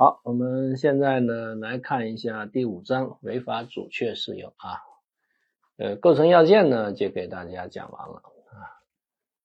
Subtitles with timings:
[0.00, 4.78] 好，我们现在呢来看一下第五章违法阻却事由啊，
[5.76, 8.54] 呃，构成要件呢就给大家讲完了啊，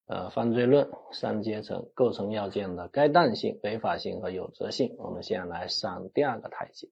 [0.06, 6.88] 呃，犯罪论三阶层构成要件的该当性、违法性和有责性，我们先来上第二个台阶，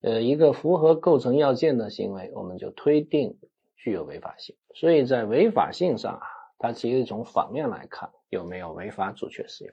[0.00, 3.40] 呃，一个符合构成要件的行为，我们就推定
[3.74, 6.26] 具有违法性，所以在违法性上啊，
[6.60, 9.72] 它其实从反面来看有没有违法阻却事由。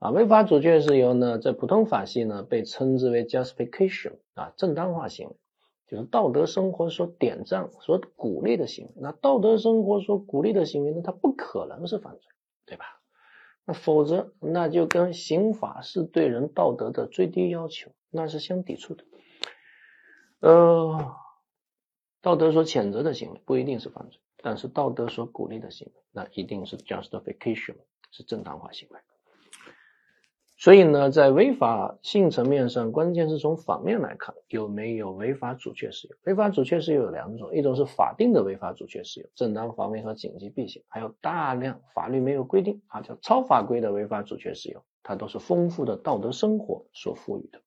[0.00, 5.36] 啊，违法阻却事由呢，在普通法系呢被称之为 justification 啊，正当化行为，
[5.86, 8.92] 就是道德生活所点赞、所鼓励的行为。
[8.96, 12.32] 那道德生活所鼓励的行为呢，它不可能是犯罪，
[12.64, 12.86] 对吧？
[13.66, 19.04] 那否则那就跟刑法是对人道德的最低要求，那是相抵触的。
[20.40, 21.14] 呃，
[22.22, 27.76] 道德所谴责的行为不一定是犯罪，但是道德所鼓励的行为，那一定是 justification，
[28.10, 28.98] 是正当化行为。
[30.62, 36.16] 所以呢，在违法性层面上，关键是从反面来看有没有违法阻却事由。
[36.24, 47.58] 违法阻却事由有两种，一种是法定的违法阻却事由，正当防卫和紧急避险；还有大量法律没有规定啊，叫超法规的违法阻却事由，它都是丰富的道德生活所赋予的。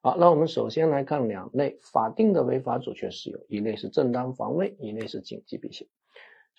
[0.00, 5.86] 好，那我们首先来看两类法定的违法阻却事由，一类是正当防卫，一类是紧急避险。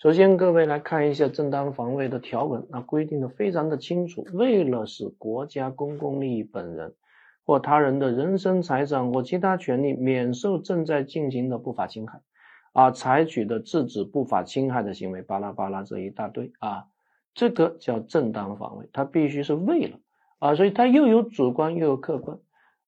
[0.02, 4.26] 首先，各位来看一下正当防卫的条文，那规定的非常的清楚。
[4.32, 6.94] 为了使国家公共利益本人
[7.44, 12.22] 或他人的人身财产或其他权利免受正在进行的不法侵害，
[12.72, 16.86] 啊，采取的制止不法侵害的行为，巴拉巴拉这一大堆啊，
[17.34, 19.98] 这个叫正当防卫，它必须是为了
[20.38, 22.38] 啊，所以它又有主观又有客观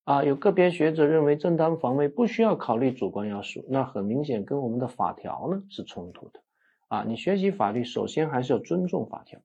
[0.05, 0.25] 啊。
[0.25, 6.41] 有个别学者认为正当防卫不需要考虑主观要素，那很明显跟我们的法条呢是冲突的。
[6.93, 9.41] 啊，你学习法律，首先还是要尊重法条。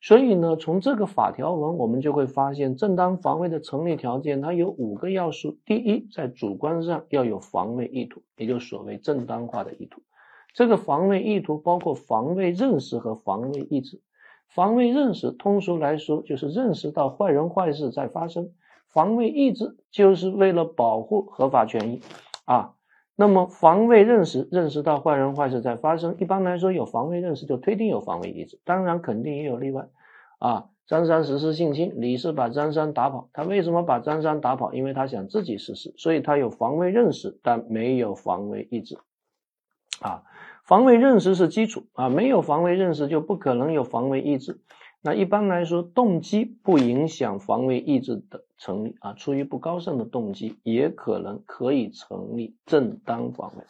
[0.00, 5.58] 所以呢，从这个法条文，我们就会发现，正当防卫的成立条件，它有五个要素。
[5.66, 10.00] 第一，在主观上要有防卫意图，也就所谓正当化的意图。
[10.54, 14.00] 这个防卫意图包括防卫认识和防卫意志。
[14.48, 18.46] 防卫认识，通俗来说，就是认识到坏人坏事在发生；
[18.88, 22.00] 防卫意志，就是为了保护合法权益。
[22.46, 22.72] 啊。
[23.22, 26.16] 那么防卫认识，认识到坏人坏事在发生。
[26.18, 29.86] 一般来说，有防卫认识就推定有防卫意志，当然肯定也有例外。
[30.40, 34.74] 啊，张三实施性侵，李四把张三打跑，他为什么把张三打跑？
[34.74, 38.98] 因为他想自己实施，所以他有防卫认识，但没有防卫意志。
[40.00, 40.24] 啊，
[40.64, 44.58] 防卫认识是基础啊，没有防卫认识就不可能有防卫意志。
[45.04, 49.14] 那一般来说，动机不影响防卫意志的成立啊。
[49.14, 53.64] 出于不高尚的动机，也可能可以成立正当防卫。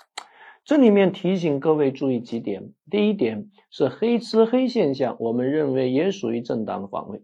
[0.64, 7.22] 这里面提醒各位注意几点：第一点是黑吃黑现象，我们认为也属于正当防卫。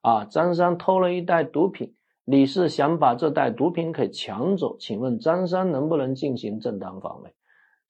[0.00, 1.92] 啊，张三偷了一袋毒品，
[2.24, 7.34] 李四想把这袋毒品给抢走，请问张三能不能进行正当防卫？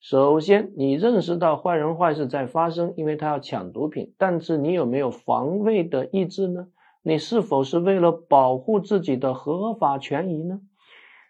[0.01, 6.69] 首先，你认识到坏人坏事在发生，因为他要抢毒品，但是你有没有防卫的意志呢？
[7.03, 10.59] 你是否是为了保护自己的合法权益呢？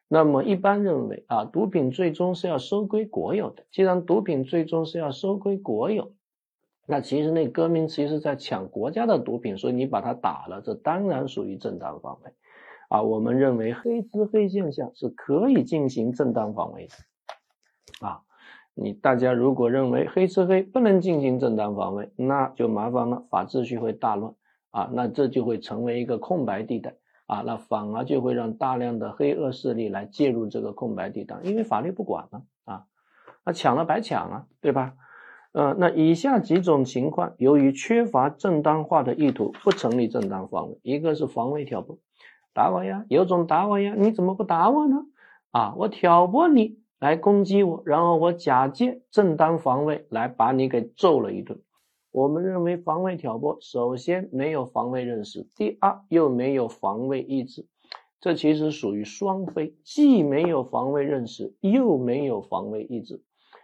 [0.08, 3.66] 那么一般认为啊，毒品最终是要收归国有的。
[3.72, 6.14] 既然毒品最终是要收归国有，
[6.88, 12.32] 那其实那歌名其实在抢国家的毒品，所以你把他打了，这当然属于正当防卫。
[12.88, 18.08] 啊，我们认为黑吃黑现象是可以进行正当防卫的。
[18.08, 18.22] 啊。
[18.74, 24.34] 你大家如果认为黑吃黑不能进行正当防卫，那就麻烦了，法秩序会大乱
[24.72, 26.96] 啊，那这就会成为一个空白地带
[27.28, 32.86] 啊，那反而就会让大量的黑恶势力来介入这个空白地带，因为法律不管了啊，
[33.46, 34.94] 那抢了白抢啊，对吧？
[35.54, 40.80] 呃，那以下几种情况，由于缺乏正当化的意图，不成立正当防卫。
[40.82, 42.00] 一个是防卫挑拨，
[42.54, 45.04] 打我呀，有种打我呀，你怎么不打我呢？
[45.52, 46.81] 啊，我挑拨你。
[47.02, 51.60] 来攻击我，然后我假借正当防卫来把你给揍了一顿。
[52.12, 57.66] 我们认为防卫挑拨，首先没有防卫认识，第二又没有防卫意志，
[58.20, 63.24] 这其实属于双非，既没有防卫认识，又没有防卫意志，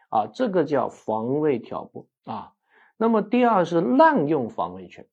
[0.10, 2.54] 啊，这个叫防卫挑拨啊。
[2.98, 5.06] 那么第二是滥用防卫权，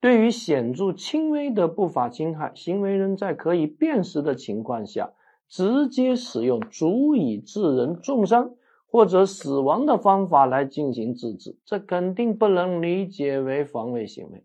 [0.00, 5.12] 对于显著轻微的不法侵害，行为人在可以辨识的情况下。
[5.50, 8.52] 直接使用足以致人重伤
[8.90, 14.44] 或者死亡的方法来进行制止，这肯定不能理解为防卫行为。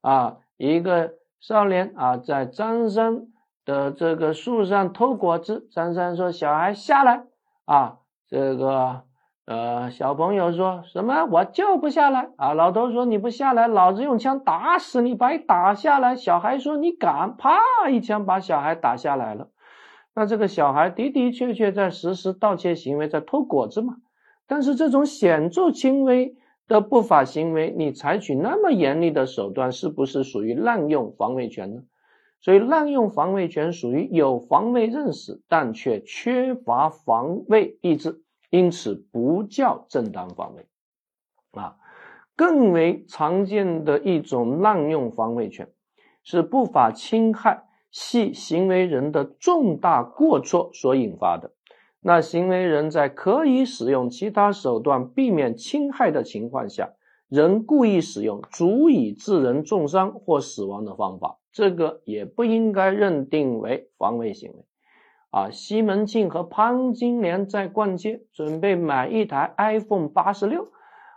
[0.00, 3.26] 啊，一个少年啊，在张三
[3.64, 7.24] 的这个树上偷果子，张三说：“小孩下来。”
[7.66, 7.98] 啊，
[8.28, 9.02] 这个
[9.46, 11.24] 呃，小朋友说什么？
[11.26, 12.52] 我就不下来啊！
[12.54, 16.16] 老头说你不下来，老子用枪打死你，把你打下来。
[16.16, 17.36] 小孩说你敢？
[17.36, 17.58] 啪
[17.90, 19.48] 一枪把小孩打下来了。
[20.16, 23.98] 那这个小孩的的确确在实施盗窃行为，在偷果子嘛。
[24.46, 26.36] 但是这种显著轻微
[26.66, 31.82] 的不法行为，你采取那么严厉的手段，是不是属于滥用防卫权呢？
[32.40, 38.22] 所以滥用防卫权属于有防卫认识，但却缺乏防卫意志。
[38.48, 40.66] 因此不叫正当防卫，
[41.50, 41.76] 啊，
[42.36, 45.68] 更为常见的一种滥用防卫权，
[46.22, 47.64] 是不法侵害
[47.98, 51.52] 系行为人的重大过错所引发的。
[52.02, 56.90] 那行为人在可以使用其他手段避免侵害的情况下，
[57.30, 64.66] 仍故意使用足以致人重伤或死亡的方法，这个也不应该认定为防卫行为。
[65.30, 70.68] 啊，西门庆和潘金莲在逛街，准备买一台 iPhone 八十六。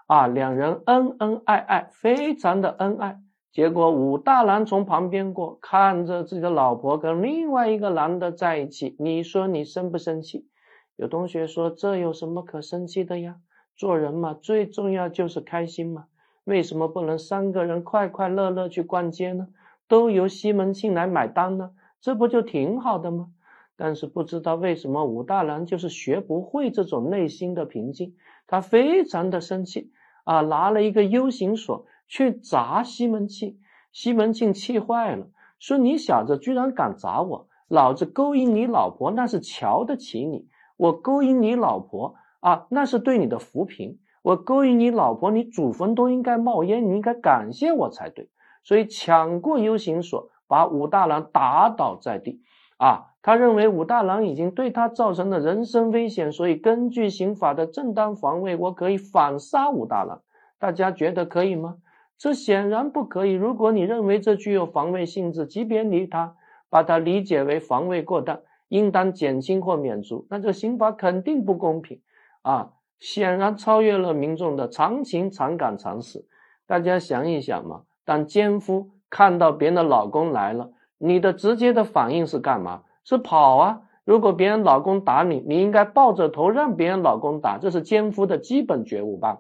[0.08, 3.20] 啊，两人恩恩爱爱，非常的恩爱。
[3.52, 10.48] 结果武大郎从旁边过，看着自己的老婆跟另外一个男的在一起，你说你生不生气？
[10.96, 13.38] 有同学说这有什么可生气的呀？
[13.76, 16.06] 做人嘛，最重要就是开心嘛。
[16.44, 19.48] 为什么不能三个人快快乐乐去逛街呢？
[19.88, 21.72] 都由西门庆来买单呢？
[22.02, 23.30] 这不就挺好的吗？
[23.76, 29.92] 但是不知道为什么武大郎就是学不会这种内心的平静，他非常的生气
[30.24, 33.58] 啊，拿了一个 U 型锁去砸西门庆，
[33.94, 35.28] 西门庆气坏了，
[35.60, 48.28] 说你小子居然敢砸我，老子勾引你老婆那是瞧得起你，我勾引你老婆啊那是对你的扶贫，我勾引你老婆，你祖坟都应该冒烟，你应该感谢我才对，
[48.64, 52.42] 所以抢过 U 型锁，把武大郎打倒在地。
[52.78, 60.22] 啊，他认为武大郎已经对他造成了人身危险，所以根据刑法的正当防卫，我可以反杀武大郎。
[60.58, 61.76] 大家觉得可以吗？
[62.20, 63.32] 这显然不可以。
[63.32, 66.36] 如果你认为这具有防卫性质，即便你他
[66.70, 72.02] 把它理解为防卫过当，应当减轻或免除，那这刑法肯定不公平
[72.42, 72.74] 啊！
[73.00, 76.26] 显然超越了民众的常情、常感、常识。
[76.68, 80.72] 大家想一想嘛，当奸夫看到别人的老公来了。
[80.98, 82.84] 你的直接的反应是干嘛？
[83.06, 83.84] 是跑啊！
[84.04, 89.40] 如果别人老公打你，你应该抱着头让别人老公打，这是奸夫的基本觉悟吧？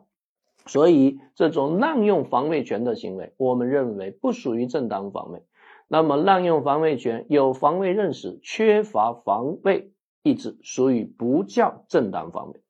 [0.69, 5.41] 所以这种滥用防卫权的行为，我们认为不属于正当防卫。
[5.87, 12.61] 那么滥用防卫权有防卫认识，缺乏防卫意志，属于不叫正当防卫。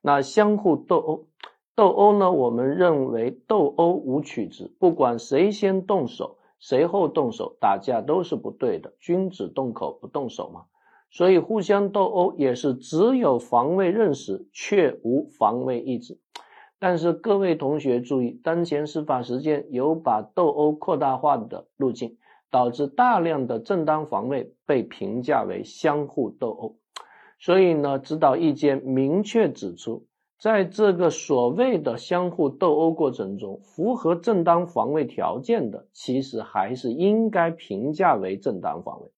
[0.00, 1.26] 那相互斗殴，
[1.74, 2.32] 斗殴呢？
[2.32, 6.38] 我们认为斗殴无取直，不管谁先动手。
[6.58, 10.62] 谁后动手打架都是不对的，君子动口不动手嘛。
[11.10, 16.18] 所以互相斗殴也是只有防卫认识，却无防卫意志。
[16.78, 22.18] 但是各位同学注意，当前司法实践有把斗殴扩大化的路径，
[22.50, 26.76] 导致大量的正当防卫被评价为相互斗殴。
[27.38, 30.06] 所以呢，指导意见明确指出。
[30.38, 39.10] 在这个所谓的相互斗殴过程中，符合正当防卫条件的，其实还是应该评价为正当防卫。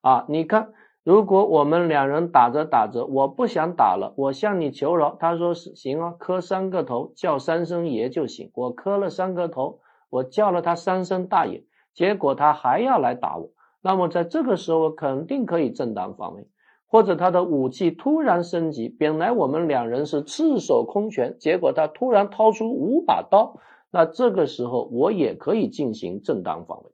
[0.00, 0.72] 啊，你看，
[1.04, 8.50] 如果我们两人打着打着，我不想打了，我向你求饶，他说是行啊，磕三个头，叫三声爷就行。
[8.54, 13.50] 我磕了三个头，我叫了他三声大爷，结果他还要来打我，
[13.82, 16.48] 那么在这个时候肯定可以正当防卫。
[16.86, 23.58] 或者他的武器突然升级，本来我们两人是赤手空拳，结果他突然掏出五把刀，
[23.90, 26.93] 那这个时候我也可以进行正当防卫。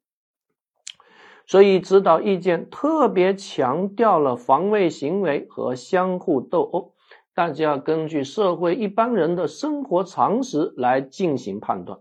[1.50, 6.92] 所以指导意见特别强调了防卫行为和相互斗殴，
[7.34, 11.98] 大家要根据社会一般人的生活常识来进行判断。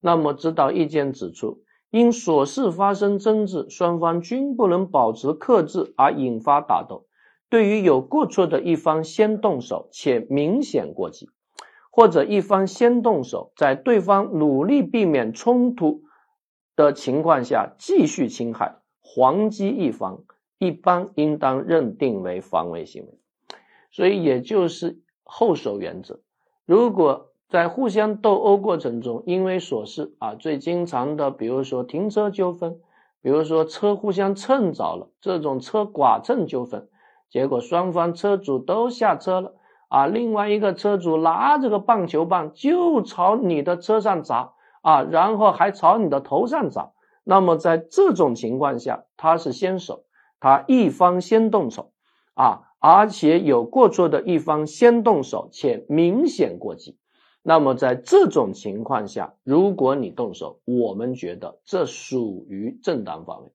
[0.00, 7.06] 那么指导意见指出，因琐事发生争执，双方均不能保持克制而引发打斗。
[7.48, 11.30] 对于有过错的一方先动手且明显过激，
[11.92, 16.02] 或者一方先动手，在对方努力避免冲突
[16.74, 18.77] 的情况下继续侵害，
[19.14, 20.18] 还击一方，
[20.58, 23.18] 一般应当认定为防卫行为。
[23.90, 26.20] 所以也就是后手原则。
[26.66, 32.78] 如果在互相斗殴过程中，因为琐事啊，最经常的，比如说停车纠纷，
[33.22, 36.86] 比如说车互相蹭着了，这种车剐蹭纠纷。
[37.30, 39.54] 结果双方车主都下车了
[39.88, 40.06] 啊！
[40.06, 46.90] 另外一个车主拿着个棒球棒就朝你的车上砸啊，然后还朝你的头上砸。
[47.30, 50.06] 那么在这种情况下，他是先手，
[50.40, 51.92] 他一方先动手
[52.32, 56.96] 啊，而且有过错的一方先动手且明显过激，
[57.42, 63.52] 那么在这种情况下，如果你动手，我们觉得这属于正当防卫。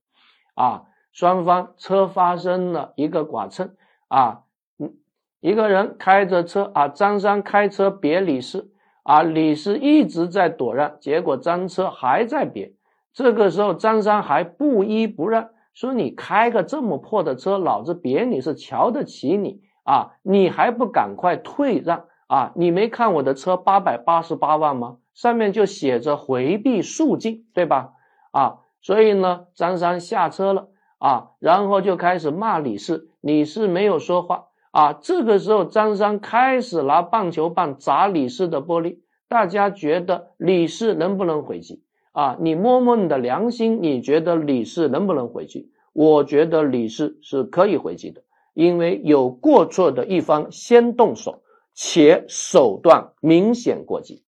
[0.53, 3.75] 啊，双方车发生了一个剐蹭
[4.07, 4.43] 啊，
[4.77, 4.93] 嗯，
[5.39, 12.75] 一个人开着车啊，张三开车别李四啊，李四一直在躲让，结果张车还在别，
[13.13, 15.49] 这个时候张三还不依不让。
[15.73, 20.11] 说你开个这么破的车，老子别你是瞧得起你啊！
[20.21, 22.51] 你还不赶快退让啊！
[22.55, 24.97] 你没看我的车八百八十八万吗？
[25.15, 27.93] 上面就写着回避肃静，对吧？
[28.31, 30.67] 啊，所以呢，张三下车了
[30.99, 34.93] 啊，然后就开始骂李四，李四没有说话啊。
[34.93, 41.82] 这个时候，张三开始拿棒球棒砸李四的玻璃，大家觉得李四能不能回击？
[42.13, 45.71] 啊，你摸摸你的良心，你觉得李四能不能回击？
[45.93, 48.21] 我觉得李四是可以回击的，
[48.53, 51.41] 因为有过错的一方先动手，
[51.73, 54.23] 且手段明显过激，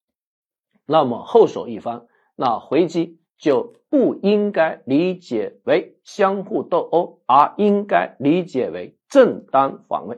[0.88, 10.18] 那么后手一方那回击就不应该理解为相互斗殴，而应该理解为正当防卫，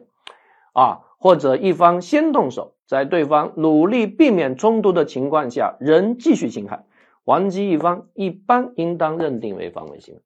[0.73, 6.85] 啊，或者一方先动手，在对方努力避免冲突的情况下，仍继续侵害。
[7.27, 10.21] 还击一方一般应当认定为防卫行为，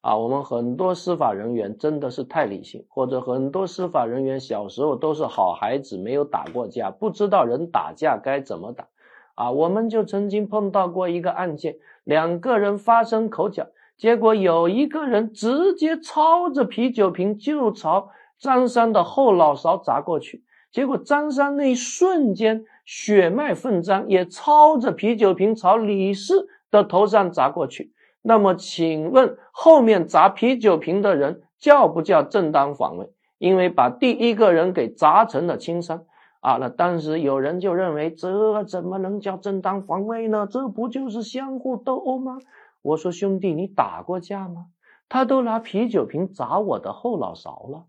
[0.00, 8.88] 啊，我们很多司法人员真的是太理性，或者很多司法人员小时候都是好孩子，没有打过架，不知道人打架该怎么打，
[9.36, 18.08] 啊，我们就曾经碰到过一个案件，两个人发生口角，结果有一个人直接抄着啤酒瓶就朝
[18.40, 22.64] 张三的后脑勺砸过去，结果张三那一瞬间。
[22.84, 27.92] 血脉奋张，也抄着啤酒瓶朝李四的头上砸过去。
[28.22, 33.10] 那么，请问后面砸啤酒瓶的人叫不叫正当防卫？
[33.38, 36.04] 因为把第一个人给砸成了轻伤
[36.40, 36.58] 啊！
[36.58, 40.46] 那当时有人就认为，这怎么能叫正当防卫呢？
[40.48, 42.38] 这不就是相互斗殴吗？
[42.82, 44.66] 我说兄弟，你打过架吗？
[45.08, 47.84] 他都拿啤酒瓶砸我的后脑勺了，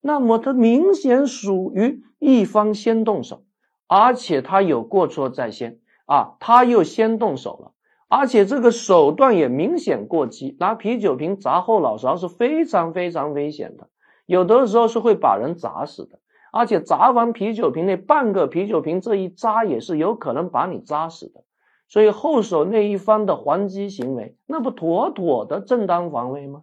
[0.00, 3.43] 那么他明显属于一方先动手。
[3.86, 7.72] 而且他有过错在先啊，他又先动手了，
[8.08, 13.88] 而且这个手段也明显过激，拿啤酒瓶砸后脑勺是非常非常危险的，
[14.26, 16.18] 有的时候是会把人砸死的，
[16.52, 21.44] 而且砸完啤酒瓶那半个啤酒瓶这一扎也是有可能把你扎死的，
[21.88, 26.60] 所以后手那一方的还击行为，那不妥妥的正当防卫吗？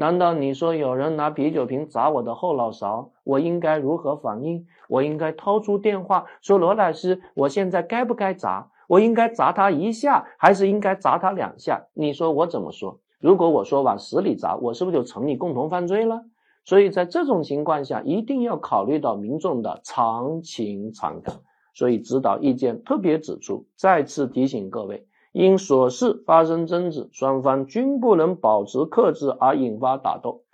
[0.00, 4.64] 难道你说有人拿啤酒瓶砸我的后脑勺，我应该如何反应？
[4.88, 8.70] 我应该掏出电话说：“罗老师，我现在该不该砸？
[8.86, 13.00] 我应该砸他一下，还是应该砸他两下？”你说我怎么说？
[13.18, 16.22] 如果我说往死里砸，我是不是就成立共同犯罪了？
[16.64, 21.34] 所以在这种情况下，一定要考虑到民众的常情常感。
[21.74, 25.07] 所以指导意见特别指出，再次提醒各位。
[25.32, 30.44] 因琐事发生争执，双方均不能保持克制而引发打斗。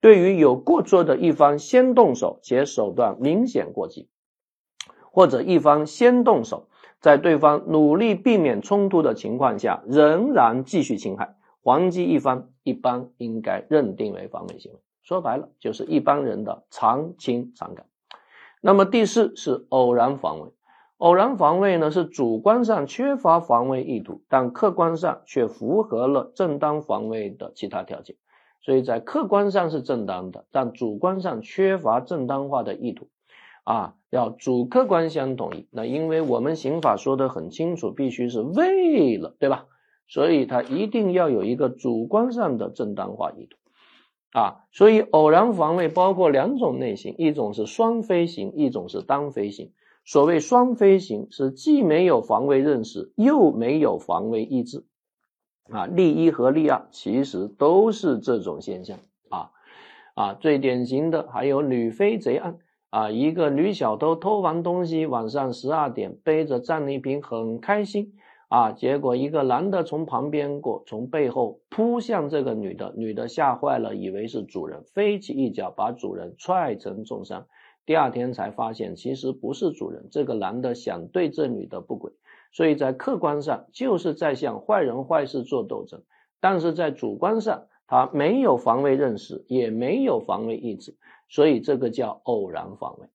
[0.00, 4.08] 对于有过错的一方先动手且手段明显过激，
[5.10, 6.68] 或者一方先动手，
[7.00, 14.78] 在对方努力避免冲突的情况下仍然继续侵害，还击一方一般应该认定为防卫行为。
[15.02, 17.86] 说白了，就是一般人的常情常感。
[18.60, 20.50] 那么第四是偶然防卫。
[20.98, 28.16] 偶然防卫呢，是主观上缺乏防卫意图，但客观上却符合了正当防卫的其他条件，
[28.62, 33.08] 所以在客观上是正当的，但主观上缺乏正当化的意图，
[33.64, 35.68] 啊，要主客观相统一。
[35.70, 39.66] 那因为我们刑法说的很清楚，必须是为了，对吧？
[40.08, 43.58] 所以它一定要有一个主观上的正当化意图，
[44.38, 49.72] 啊，所以偶然防卫包括两种类型，一种是双非型，一种是单非型。
[50.06, 54.84] 所谓双飞行是既没有防卫认识，又没有防卫意志，
[55.68, 58.98] 啊，例一和例二其实都是这种现象
[59.30, 59.50] 啊
[60.14, 62.58] 啊，最典型的还有女飞贼案
[62.90, 68.12] 啊，一个女小偷偷完东西，晚上十二点背着战利品很开心
[68.48, 77.48] 啊，结果一个男的从旁边过，从背后扑向这个女的，女的吓坏了，以为是主人，飞起一脚把主人踹成重伤。
[77.86, 82.12] 第二天才发现，其实不是主人，这个男的想对这女的不轨，
[82.52, 86.02] 所以在客观上就是在向坏人坏事做斗争，
[86.40, 90.96] 但是在主观上他没有防卫认识，也没有防卫意志，
[91.28, 93.06] 所以这个叫偶然防卫。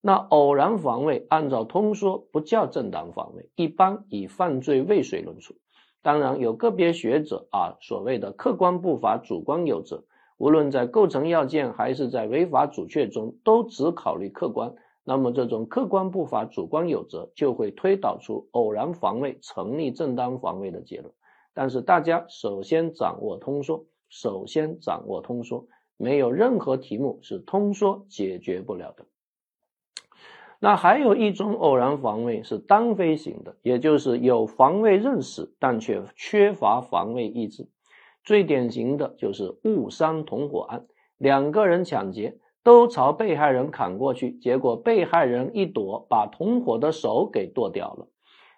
[0.00, 5.54] 那偶然防卫按照通说不叫正当防卫，一般以犯罪未遂论处。
[6.02, 10.04] 当然有个别学者啊，所谓的客观不法，主观有责。
[10.36, 14.74] 无论在构成要件还是在违法阻却中，都只考虑客观。
[15.04, 21.12] 那么这种客观不法、主观有责，就会推导出偶然防卫成立正当防卫的结论。
[21.52, 29.04] 但是大家首先掌握通说，首先掌握通说，没有任何题目是通说解决不了的。
[30.58, 37.68] 那还有一种偶然防卫是单飞型的，也就是有防卫认识，但却缺乏防卫意志。
[38.24, 40.86] 最典型的就是误伤同伙案，
[41.18, 42.38] 两个人抢劫。
[42.62, 48.08] 都朝被害人砍过去，结果被害人一躲，把同伙的手给剁掉了。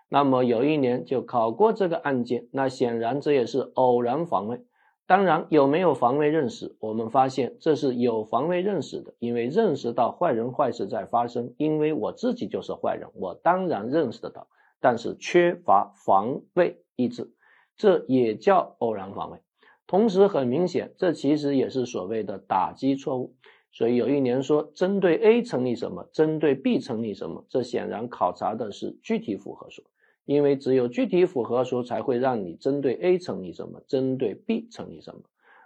[0.08, 4.64] 那么有一年就考过这个案件，那显然这也是偶然防卫。
[5.08, 14.46] 当然有没有防卫认识，我们发现这是有防卫认识的，因为认识到坏人坏事在发生，因为我自己就是坏人，我当然认识得到，
[14.80, 17.32] 但是缺乏防卫意志，
[17.76, 19.40] 这也叫偶然防卫。
[19.86, 23.34] 同时很明显，这其实也是所谓的打击错误。
[23.72, 29.84] 所以有一年说针对 A 成立什么，针对 B 成立什么，这显然考察的是具体符合说，
[30.24, 35.20] 因为只有具体符合说才会让你针对 A 成立什么，针对 B 成立什么。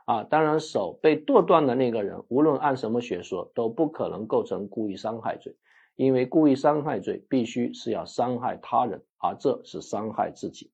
[0.07, 5.55] 啊，当然手被剁断的那个人，无论按什么学说都不可能构成故意伤害罪，
[5.95, 10.73] 因为故意伤害罪必须是要伤害他人，而这是伤害自己。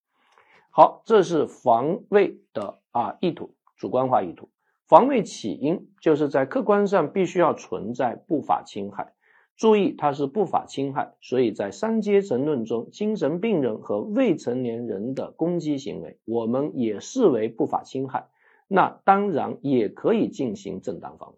[0.76, 4.50] 好，这是防卫的啊意图，主观化意图。
[4.86, 9.14] 防卫起因就是在客观上必须要存在不法侵害，
[9.56, 18.26] 注意它是不法侵害，所以在三阶层论中，精神病人和未成年人的攻击行为，我们也视为不法侵害，
[18.68, 21.36] 那当然也可以进行正当防卫。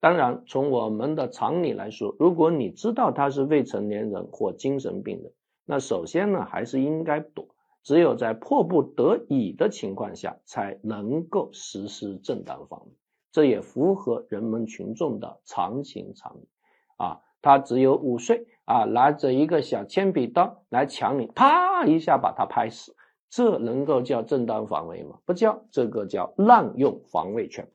[0.00, 5.32] 当然，从我们的常理来说，如果你知道他是未成年人或精神病人，
[5.64, 7.46] 那首先呢还是应该躲。
[7.86, 12.92] 只有在迫不得已的情况下，才能够实施正当防卫，
[13.30, 16.48] 这也符合人们群众的常情常理。
[16.96, 22.96] 啊，他只有五岁啊，拿着一个小铅笔刀来抢你，啪一下把他拍死，
[23.30, 25.20] 这能够叫正当防卫吗？
[25.24, 27.70] 不叫，这个叫滥用防卫权。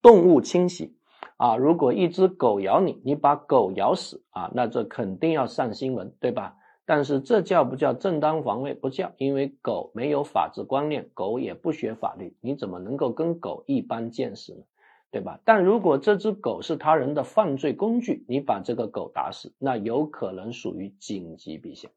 [0.00, 0.96] 动物侵袭
[1.38, 6.54] 啊，如果一只狗咬你，你把狗咬死啊，那这肯定要上新闻，对吧？
[6.86, 8.72] 但是这叫不叫正当防卫？
[8.72, 14.62] 不叫，因为狗没有法治观念，狗也不学法律，你怎么能够跟狗一般见识呢？
[15.10, 15.40] 对吧？
[15.44, 21.90] 但如果这只狗是他人的犯罪工具，你把这个狗打死，那有可能属于紧急避险。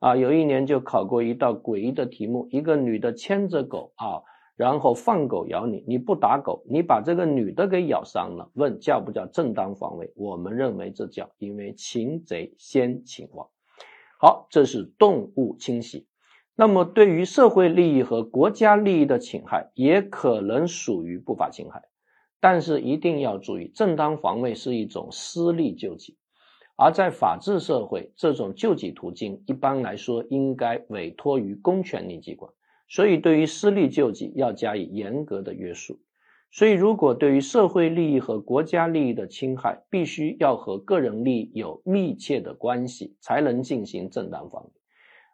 [0.00, 4.22] 啊，有一年就考过一道诡异的题目：一个女的牵着狗啊，
[4.56, 10.12] 然后放狗咬你，你不打狗，你把这个女的给咬伤了，问叫不叫正当防卫？
[10.16, 13.46] 我们认为这叫，因为擒贼先擒王。
[14.24, 16.06] 好，这是动物侵袭。
[16.54, 21.82] 那么，对于社会利益和国家利益的侵害，也可能属于不法侵害。
[22.38, 26.18] 但是一定要注意，正当防卫是一种私利救济，
[26.76, 32.48] 而在法治社会，这种救济途径一般来说应该委托于公权力机关。
[32.88, 35.98] 所以，对于私利救济要加以严格的约束。
[36.54, 44.70] 所以，如果对于社会利益和国家利益的侵害，必须要和个人利益有密切的关系，才能进行正当防卫。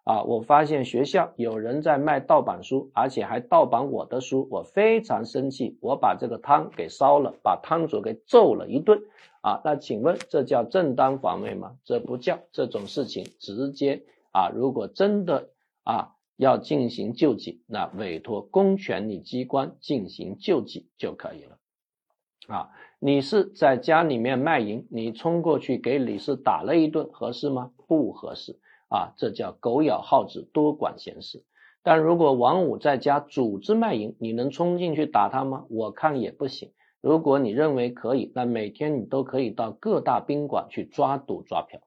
[0.04, 9.00] 啊，我发现学校有人在卖盗版书，而且还盗版我的书，我非常生气，我把这个摊给烧了，把摊主给揍了一顿。
[9.42, 11.72] 啊，那请问这叫正当防卫吗？
[11.85, 15.50] 这不叫，这种事情直接啊，如果真的
[15.83, 16.14] 啊。
[16.38, 21.59] 要进行救济，那委托公权力机关进行救济就可以了。
[22.46, 22.70] 啊，
[23.01, 27.72] 你是在家里面卖淫，你冲过去给李四打了一顿，合适吗？
[27.88, 28.59] 不合适。
[28.88, 31.44] 啊，这叫狗咬耗子，多管闲事。
[31.83, 35.66] 但如果王五在家组织卖淫，你能冲进去打他吗？
[35.68, 36.72] 我看也不行。
[37.01, 41.81] 如果你认为可以，那每天你都可以到各大宾馆去抓赌抓嫖。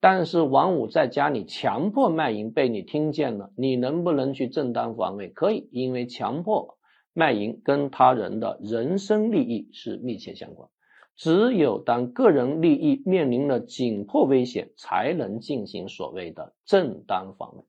[0.00, 5.28] 但是王五在家里强迫卖淫被你听见了，你能不能去正当防卫？
[5.28, 6.78] 可以，因为强迫
[7.12, 10.70] 卖淫跟他人的人身利益是密切相关。
[11.16, 17.64] 只有当个人利益面临了紧迫危险，才能进行所谓的正当防卫。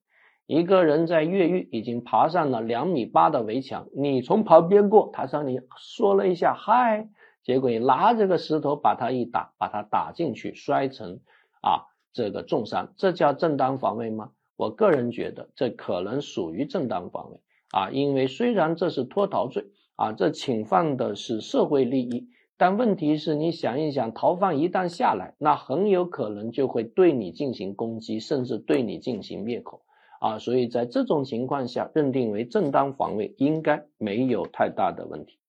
[0.47, 7.09] 一个人在越狱，已经爬上了两米八的围墙，你从旁边过，他向你说了一下嗨，
[7.43, 11.19] 结果你拿着个石头把他一打，把他打进去，摔成
[11.61, 11.90] 啊。
[12.13, 14.31] 这个重伤，这叫正当防卫吗？
[14.57, 17.39] 我个人觉得这可能属于正当防卫
[17.71, 29.81] 啊，因为虽然这是脱逃罪啊，这侵犯的是社会利益，但问题是你想一想，逃犯一旦下来，那很有可能就会对你进行攻击，甚至对你进行灭口
[30.19, 35.39] 啊，所以在这种情况下，认定为正当防卫应该没有太大的问题。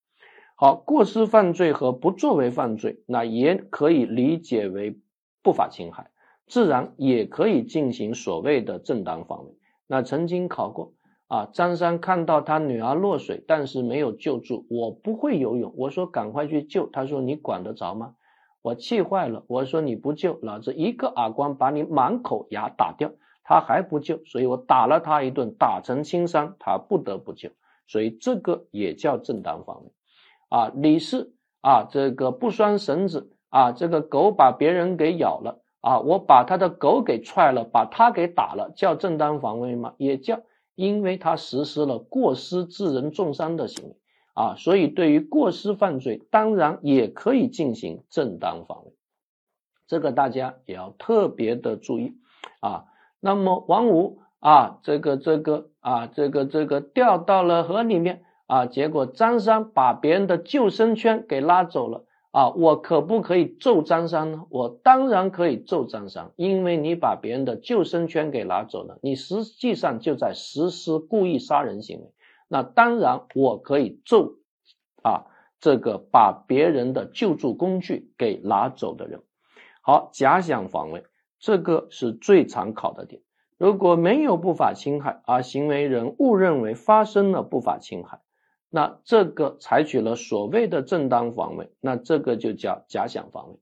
[0.55, 4.99] 好，过失犯罪和不作为犯罪，那也可以理解为
[5.43, 6.12] 不法侵害，
[6.47, 9.57] 自然也可以进行所谓的正当防卫。
[9.87, 10.95] 那曾经考过
[11.29, 18.15] 啊，张三看到他女儿落水，但是没有救助，我不会游泳，我说赶快去救，他说你管得着吗？
[18.61, 23.13] 我气坏了，我说你不救，老子一个耳光把你满口牙打掉。
[23.45, 27.51] 他还不救，所以我打了他一顿，打成轻伤，他不得不救，
[27.89, 29.91] 所以这个也叫正当防卫。
[30.49, 39.93] 啊，李四啊，这个不拴绳子啊，这个狗把别人给咬了啊，我把他的狗给踹了，把他给打了，叫正当防卫吗？
[39.99, 40.41] 也叫，
[40.75, 43.97] 因为他实施了过失致人重伤的行为
[44.33, 48.93] 啊，所以对于过失犯罪，当然也可以进行正当防卫，
[49.87, 52.15] 这个大家也要特别的注意
[52.61, 52.87] 啊。
[53.21, 58.25] 那么王五啊，这个这个啊，这个这个掉到了河里面。
[58.49, 58.67] 啊！
[58.67, 62.49] 结果张三把别人的救生圈给拉走了啊！
[62.49, 64.47] 我可不可以揍张三呢？
[64.49, 72.11] 我当然可以揍张三，因为你把别人的救生圈给拿走了，你实际上就在实施故意杀人行为。
[72.49, 74.33] 那当然我可以揍
[75.03, 75.27] 啊
[75.61, 79.23] 这个把别人的救助工具给拿走的人。
[79.83, 81.05] 好，假想防卫
[81.39, 83.21] 这个是最常考的点。
[83.59, 88.21] 如果没有不法侵害，而行为人误认为发生了不法侵害。
[88.75, 93.59] 那这个采取了所谓的正当防卫，那这个就叫假想防卫，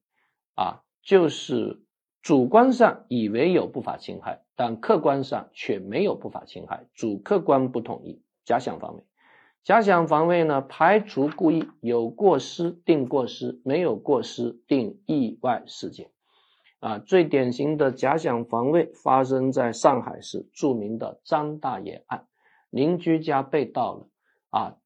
[0.55, 1.83] 啊，就是
[2.23, 9.03] 主观上以为有不法侵害，但客观上却没有不法侵害，主客观不统一，假想防卫。
[9.65, 16.13] 假想防卫呢，排除故意，有过失定过失，没有过失定意外事件。
[16.79, 22.29] 啊，最典型的假想防卫发生在上海市著名的张大爷案，
[22.71, 24.09] 邻居家被盗了，
[24.51, 24.77] 啊。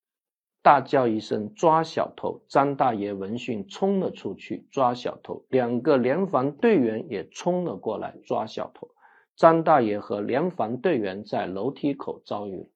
[0.64, 8.88] 大叫一声“抓小偷”，张大爷闻讯冲了出去抓小偷，两个联防队员也冲了过来抓小偷。
[9.36, 12.66] 张大爷和联防队员在楼梯口遭遇了。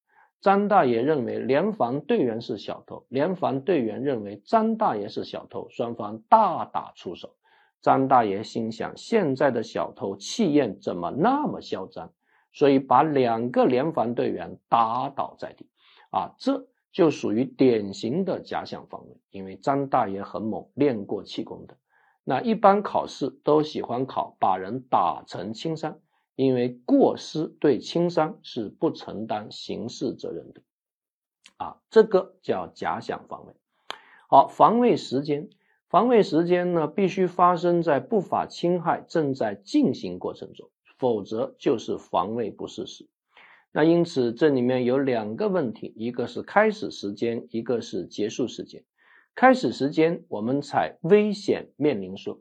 [0.42, 7.37] 张大爷认为联防队员是小偷，联防队员认为张大爷是小偷，双方大打出手。
[7.81, 12.12] 张大爷心想：现在的小偷气焰怎么那么嚣张？
[12.53, 15.66] 所以把两个联防队员打倒在地。
[16.11, 16.68] 啊，这。
[16.92, 21.77] 就属于典型的假想防卫，因为张大爷很猛，练过气功的。
[22.24, 26.01] 那一般考试都喜欢考把人打成轻伤，
[26.35, 30.62] 因为过失对轻伤是不承担刑事责任的。
[31.57, 33.55] 啊，这个叫假想防卫。
[34.29, 35.48] 好，防卫时间，
[35.88, 43.09] 防卫时间呢必须发生在不法侵害正在进行过程中，否则就是防卫不事实。
[43.79, 48.83] 那因此，这里面有两个问题，一个是开始时间，一个是结束时间。
[49.37, 52.41] 开始时间，我们采危险面临说，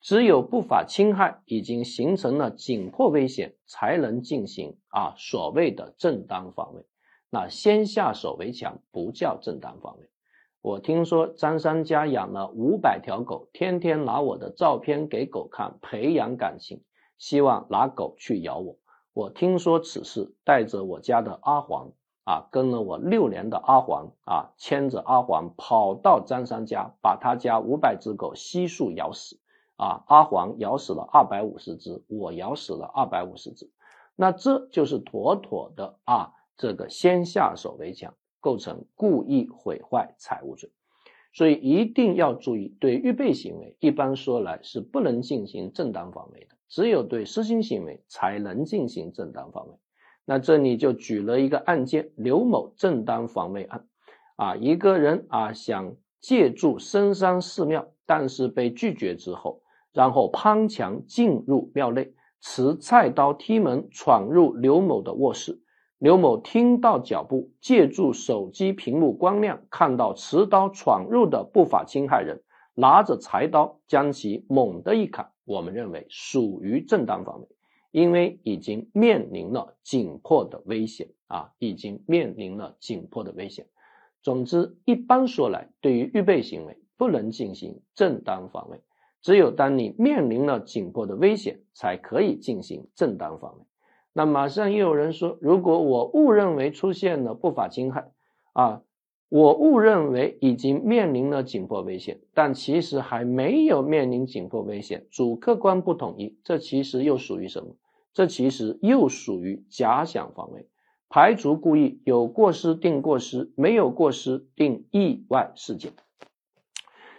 [0.00, 6.86] 只有不法侵害已经形成了紧迫危险，才能进行啊所谓的正当防卫。
[7.30, 10.08] 那先下手为强不叫正当防卫。
[10.62, 16.84] 我听说张三家养了五百条狗，天天拿我的照片给狗看，培养感情，
[17.18, 18.78] 希望拿狗去咬我。
[19.16, 21.92] 我听说此事，带着我家的阿黄
[22.24, 29.40] 啊，跟了我六年的阿黄啊，牵着阿黄跑到张三家，把他家五百只狗悉数咬死
[29.78, 30.04] 啊！
[30.06, 33.70] 阿黄咬死了二百五十只，我咬死了二百五十只，
[34.16, 40.70] 那这就是妥妥的啊，这个先下手为强，构成故意毁坏财物罪。
[41.32, 46.55] 所以一定要注意，对预备行为，一般说来是不能进行正当防卫的。
[46.68, 49.74] 只有对失心行为才能进行正当防卫。
[50.24, 53.86] 那这里就举了一个案件：刘某正当防卫案。
[54.36, 65.62] 啊，一个人啊想借助深山寺庙，但是被拒绝之后，然后攀墙进入庙内，持菜刀踢门闯入刘某的卧室。
[65.98, 72.42] 刘某听到脚步，借助手机屏幕光亮，看到持刀闯入的不法侵害人，
[72.74, 75.30] 拿着柴刀将其猛地一砍。
[75.46, 77.48] 我们认为属于正当防卫，
[77.92, 83.66] 因为已经面临了紧迫的危险啊，已经面临了紧迫的危险。
[84.22, 88.82] 总之，一般说来，对于预备行为不能进行正当防卫，
[89.22, 93.64] 只有当你面临了紧迫的危险，才可以进行正当防卫。
[94.12, 98.12] 那马上又有人说，如果我误认为出现了不法侵害
[98.52, 98.82] 啊。
[99.28, 107.74] 我误认为已经面临了紧迫危险，但其实还没有面临紧迫危险，主客观不统一，这其实又属于什么？
[108.14, 110.68] 这其实又属于假想防卫，
[111.08, 115.92] 排除故意，有过失定过失，没有过失定意外事件。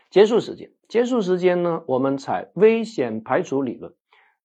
[0.10, 1.84] 结束时间，结束时间呢？
[1.88, 3.94] 我们采危险排除理论。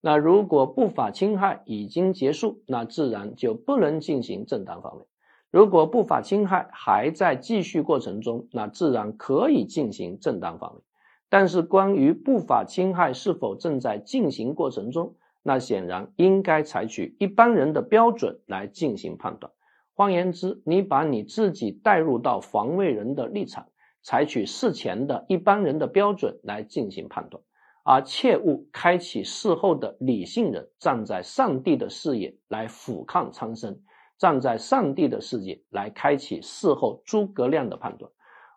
[0.00, 5.06] 那如果不法侵害已经结束，那自然就不能进行正当防卫。
[5.52, 10.80] 如果不法侵害还在继续过程中，那自然可以进行正当防卫。
[11.28, 19.52] 但是关于不法侵害是否正在进行过程中，那显然应该采取一般人的标准来进行判断。
[19.94, 23.66] 换言之，你把你自己带入到防卫人的立场。
[24.04, 27.40] 采取事前的一般人的标准来进行判断，
[27.84, 33.78] 而切勿开启事后的理性人站在上帝的视野来俯瞰苍生，
[34.22, 38.08] 站在上帝的世界来开启事后诸葛亮的判断。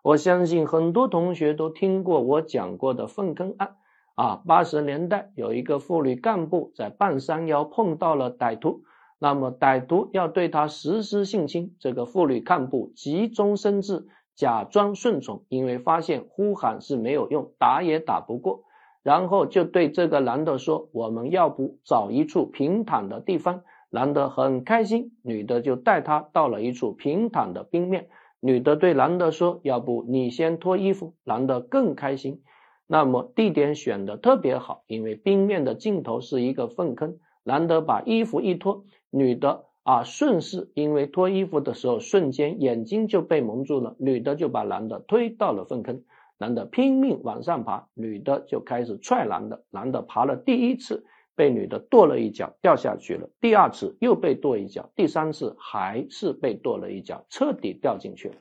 [0.04, 3.74] 我相信很多同学都听过我讲过的粪坑案
[4.14, 8.82] 啊，八十年代有一个妇女干部在半山腰碰到了歹徒，
[9.18, 14.06] 那么歹徒要对他实施性侵，这个妇女干部急中生智。
[14.36, 18.62] 假装顺从，因为发现呼喊是没有用，打也打不过，
[19.02, 23.62] 然后就对这个男的说：“我们要不找一处平坦的地方？”
[23.96, 28.08] 男的很开心，女的就带他到了一处平坦的冰面。
[28.40, 32.42] 女的对男的说：“要不你先脱衣服？”男的更开心。
[32.86, 37.16] 那么地点选的特别好，因为冰面的尽头是一个粪坑。
[37.42, 39.64] 男的把衣服一脱，女的。
[39.82, 46.02] 啊，顺势，因为脱衣服的时候，瞬间眼睛就被蒙住了，女的就把男的推到了粪坑，
[46.38, 58.36] 男的拼命往上爬，女的就开始踹男的，男的爬了第一次，被女的跺了一脚，掉下去了，第二次又被跺一脚，第三次还是被跺了一脚，彻底掉进去了。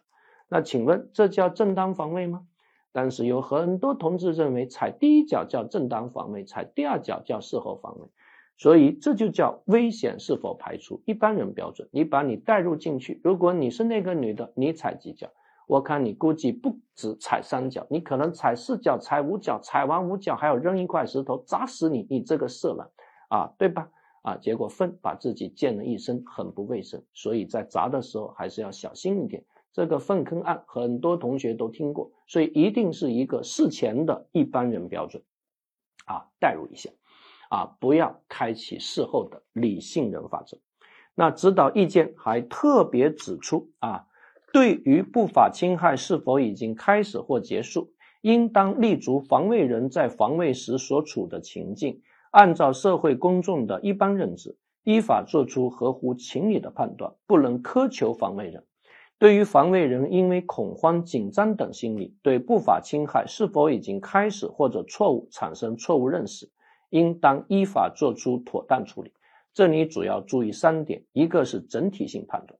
[0.47, 2.47] 那请问这叫正当防卫吗？
[2.91, 8.07] 但是有很多同志认为，踩第一脚叫正当防卫，踩第二脚叫事后防卫。
[8.57, 11.89] 所以这就叫危险是否排除一般人标准？
[11.91, 15.27] 你把你带入进去，如果你是那个女的，你踩几脚？
[15.67, 22.89] 我看你估计不止踩三脚，你可能踩四脚、踩五脚，踩完五脚还要扔一块石头砸死你，你这个色狼
[23.29, 23.89] 啊，对吧？
[24.21, 27.03] 啊，结果粪把自己溅了一身，很不卫生。
[27.13, 29.43] 所以在砸的时候还是要小心一点。
[29.73, 35.21] 这个粪坑案很多同学都听过，所以一定是一个事前的一般人标准
[36.05, 36.89] 啊，代入一下。
[37.49, 40.57] 啊，不要开启事后的理性人法则。
[41.13, 44.07] 那指导意见还特别指出啊，
[44.55, 47.91] 对于不法侵害是否已经开始或结束，
[48.21, 58.63] 应当立足防卫人在防卫时所处的情境，按照社会公众的一般认知，依法作出合乎情理的判断，不能苛求防卫人。
[59.19, 66.49] 对于防卫人因为恐慌、紧张等心理，对不法侵害是否已经开始或者错误产生错误认识。
[66.91, 69.11] 应当依法作出妥当处理。
[69.53, 72.57] 这里主要注意三点：一个是整体性判断，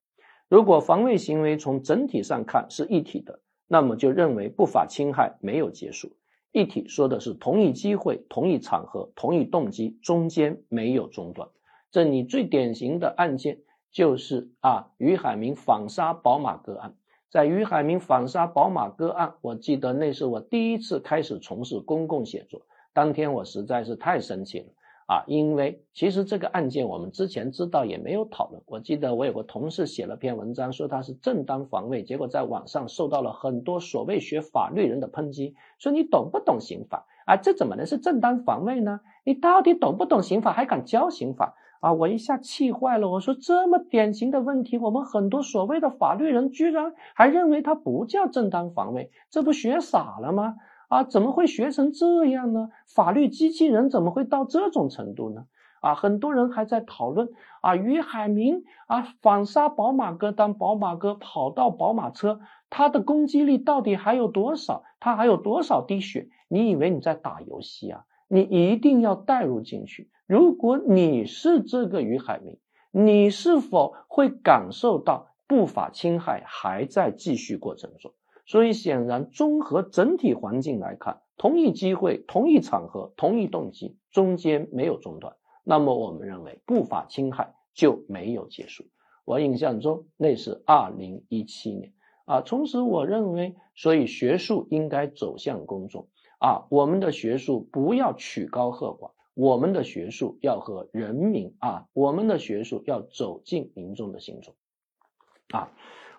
[0.47, 6.15] 如果防卫行为从整体上看是一体的，那么就认为不法侵害没有结束。
[6.51, 11.49] 一体说的是同一机会、同一场合、同一动机，中间没有中断。
[11.91, 13.59] 这里最典型的案件
[13.91, 16.95] 就是啊，于海明反杀宝马哥案。
[17.29, 22.61] 在于海明反杀宝马哥案，我记得那是我第一次开始从事公共写作。
[22.93, 24.67] 当天我实在是太生气了
[25.07, 25.23] 啊！
[25.27, 28.61] 因为其实这个案件我们之前知道也没有讨论。
[28.65, 37.37] 我记得我有个同事写了篇文章，说他是正当防卫，结果在网上受到了很多所谓学法律人的抨击，说你懂不懂刑法啊？
[37.37, 39.01] 这怎么能是正当防卫呢？
[39.23, 41.93] 你到底懂不懂刑法，还敢教刑法啊？
[41.93, 50.55] 我一下气坏了，我说这么典型的问题，我们很多所谓的法律人居然还认为它不叫正当防卫，这不学傻了吗？
[50.95, 52.69] 啊，怎么会学成这样呢？
[52.87, 55.45] 法律机器人怎么会到这种程度呢？
[55.81, 57.27] 啊，很多人还在讨论
[57.59, 64.83] 啊，于海明啊反杀宝马哥，当宝马哥跑到宝马车，他的攻击力到底还有多少？
[65.01, 66.29] 他还有多少滴血？
[66.47, 68.05] 你以为你在打游戏啊？
[68.29, 70.09] 你一定要带入进去。
[70.25, 72.57] 如果你是这个于海明，
[72.91, 78.13] 你是否会感受到不法侵害还在继续过程中？
[78.45, 88.85] 所以显然，综合整体环境来看，同一机会、同一场合、同一动机，中间没有中断，那么我们认为不法侵害就没有结束。
[89.25, 91.93] 我印象中那是二零一七年
[92.25, 92.41] 啊。
[92.41, 96.67] 从此，我认为，所以学术应该走向公众啊。
[96.69, 104.53] 我们的学术不要曲高和寡，我们的学术要和人民啊，我们的学术要走进民众的心中
[105.49, 105.71] 啊。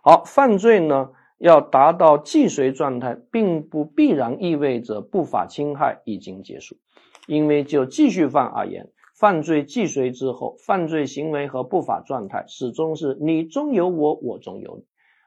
[0.02, 1.12] 好，犯罪呢？
[1.38, 6.76] 要达到既遂状态，并不必然意味着不法侵害已经结束，
[7.26, 14.84] 因为就继续犯而言，犯罪既遂之后，犯罪行为和不法状态始终是你中有我，我中有你，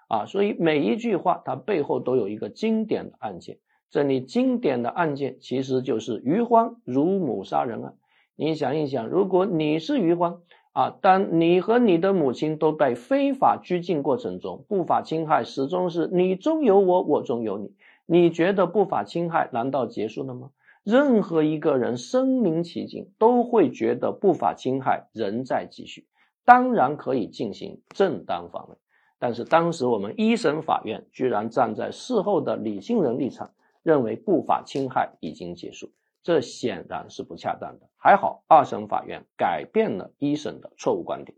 [0.07, 3.59] 啊，所以每一句话它背后都有一个经典的案件，
[3.91, 7.95] 这里经典的案件其实就是余欢乳母杀人案。
[8.35, 10.37] 你想一想，如果你是余欢
[10.79, 17.73] 啊，当你和你的母亲都被非法拘禁过程中，不法侵害始终是你中有我，我中有你，
[18.05, 20.51] 你觉得不法侵害难道结束了吗？
[20.85, 26.07] 任何一个人身临其境，都会觉得不法侵害仍在继续，
[26.45, 28.77] 当然可以进行正当防卫。
[29.19, 33.51] 但是当时我们一审法院居然站在事后的理性人立场，
[33.83, 35.89] 认为不法侵害已经结束，
[36.23, 37.87] 这显然是不恰当的。
[37.97, 41.37] 还好二审法院改变了一审的错误观点。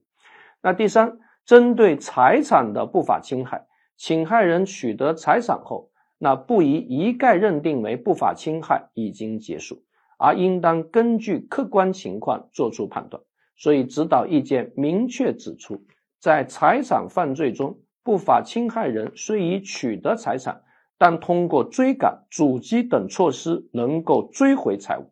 [0.61, 3.67] 那第三，针对财产的不法侵害，
[3.97, 9.83] 侵害人取得财产后，那不宜一概认定为不法侵害已经结束，
[10.17, 13.23] 而应当根据客观情况作出判断。
[13.57, 15.83] 所以指导意见明确指出。
[16.19, 20.61] 在财产犯罪中，不法侵害人虽已取得财产，
[21.01, 25.07] 但通过追赶、阻击等措施能够追回财物，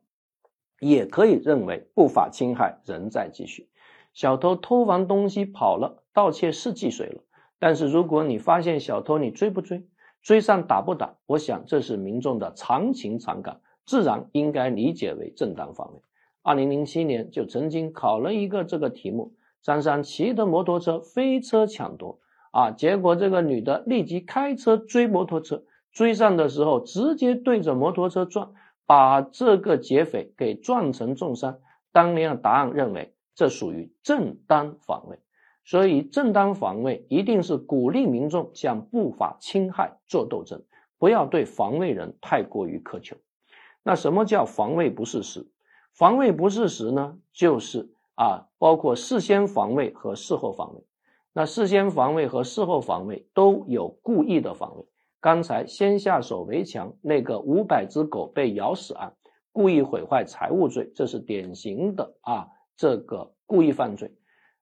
[0.80, 3.72] 也可以认为不法侵害仍在继续。
[4.14, 7.24] 小偷偷完东西跑了，盗窃是既遂了。
[7.58, 9.88] 但是如果你发现小偷，你追不追？
[10.22, 11.16] 追上打不打？
[11.26, 16.02] 我想这是民众的常情常感，自然应该理解为正当防卫。
[16.44, 19.34] 二零零七年就曾经考了一个这个题目。
[19.64, 22.20] 张三骑的摩托车飞车抢夺
[22.52, 25.64] 啊，结果这个女的立即开车追摩托车，
[26.00, 28.54] 追上的时候直接对着摩托车撞，
[28.86, 31.60] 把这个劫匪给撞成重伤。
[31.92, 35.20] 当年的答案认为这属于正当防卫，
[35.66, 40.64] 所以正当防卫一定是鼓励民众向不法侵害做斗争，
[40.98, 43.18] 不要对防卫人太过于苛求。
[43.84, 45.50] 那什么叫防卫不事实？
[45.92, 47.18] 防卫不事实呢？
[47.34, 47.90] 就是。
[48.16, 50.82] 啊，包括事先防卫和事后防卫。
[51.34, 54.86] 那事先防卫和事后防卫都有故意的防卫。
[55.22, 59.14] 刚才先下手为强那个五百只狗被咬死案，
[59.52, 64.16] 故意毁坏财物罪，这是典型的啊，这个故意犯罪。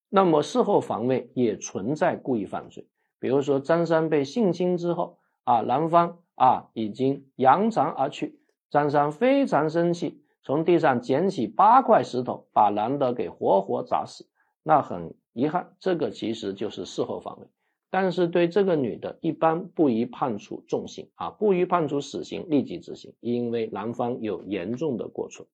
[0.09, 2.87] 那么事后防卫也存在故意犯罪，
[3.19, 8.39] 比如说张三被性侵之后啊，男方啊已经扬长而去，
[8.69, 10.23] 张三非常生气。
[10.43, 14.29] 从地上捡起八块石头，把男的给活活砸死。
[14.63, 17.47] 那很遗憾，这个其实就是事后防卫。
[17.89, 25.47] 但是对这个女的，一般不宜判处重刑啊，不宜判处死刑立即执行，因为男方有严重的过错。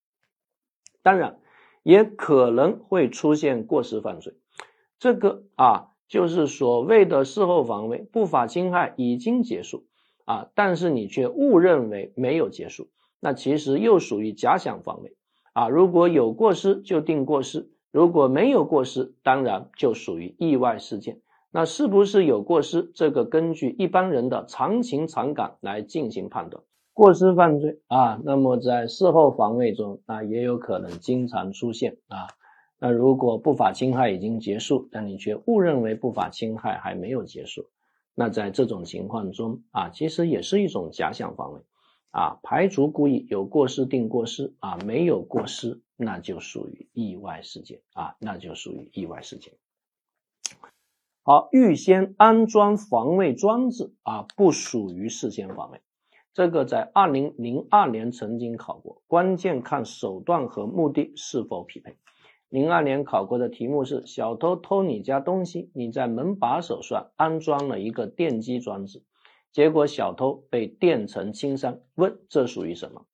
[1.02, 1.40] 当然，
[1.84, 4.34] 也可能会出现过失犯罪。
[4.98, 9.86] 这个啊，就是所谓的事后防卫，不法侵害已经结束
[10.26, 12.90] 啊，但是你却误认为没有结束。
[13.20, 15.16] 那其实又属于假想防卫
[15.54, 15.70] 啊！
[15.70, 21.22] 如果有过失就定过失，如果没有过失，当然就属于意外事件。
[21.56, 22.92] 那是不是有过失？
[22.96, 26.64] 这个根据一般人的常情常感来进行判断。
[26.94, 32.26] 过失犯罪啊，那么在事后防卫中啊，也有可能经常出现啊。
[32.80, 37.68] 那如果不法侵害已经结束，但你却误认为不法侵害还没有结束，
[38.16, 41.62] 那在这种情况中啊，其实也是一种假想防卫。
[42.10, 49.54] 啊，排除故意有过失定过失啊，没有过失那就属于意外事件啊，那就属于意外事件。
[51.26, 55.80] 好，预先安装防卫装置啊，不属于事先防卫。
[56.34, 61.96] 这个在二零零二年曾经考过，关键看手段和目的是否匹配。
[62.50, 69.02] 零二年考过的题目是：小偷偷你家东西，你在门把手上安装了一个电击装置。
[69.54, 73.06] 结果小偷被电成轻伤，问这属于什么？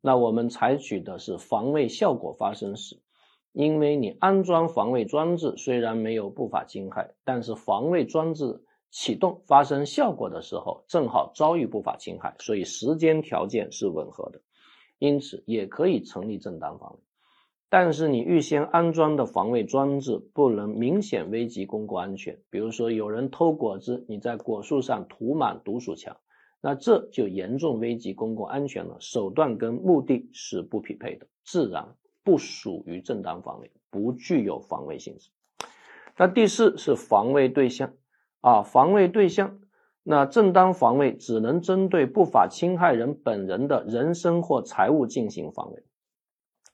[0.00, 3.02] 那我们采取的是防卫效果发生时，
[3.52, 14.40] 因为你安装防卫装置虽然没有不法侵害，但是防卫装置启动发生效果的时候，正好遭遇不法侵害，所以时间条件是吻合的，
[14.98, 16.98] 因此也可以成立正当防卫。
[17.68, 26.16] 但是你预先安装的防卫装置不能明显危及公共安全，比如说有人偷果子，你在果树上涂满毒鼠强，
[26.60, 35.30] 那这就严重危及公共安全了，手段跟目的是不匹配的，自然不属于正当防卫，不具有防卫性质。
[36.16, 37.92] 那第四是防卫对象
[38.40, 39.58] 啊，防卫对象，
[40.02, 45.84] 那正当防卫只能针对不法侵害人本人的人身或财物进行防卫，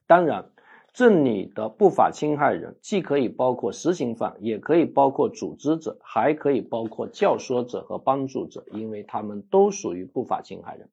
[0.06, 0.50] 当然。
[0.98, 10.88] 这里的不法侵害人既可以包括实行犯，也可以包括组织者，还可以包括教唆者和帮助者，因为他们都属于不法侵害人。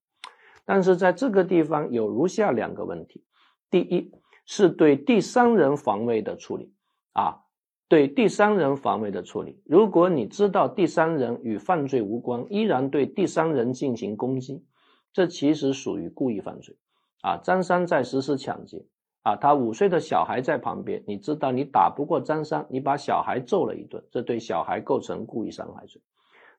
[0.66, 3.24] 但是在这个地方有如下两个问题：
[3.70, 4.12] 第一，
[4.46, 6.74] 是对第三人防卫的处理
[7.14, 7.44] 啊，
[7.88, 9.62] 对第三人防卫的处理。
[9.66, 14.66] 如果你知道第三人与犯罪无关，依然对第三人进行攻击，
[15.12, 16.76] 这其实属于故意犯罪
[17.22, 17.38] 啊。
[17.38, 18.86] 张三在实施抢劫
[19.22, 26.02] 啊，他五岁的小孩在旁边，你知道你打不过张三，你把小孩揍了一顿，这对小孩构成故意伤害罪。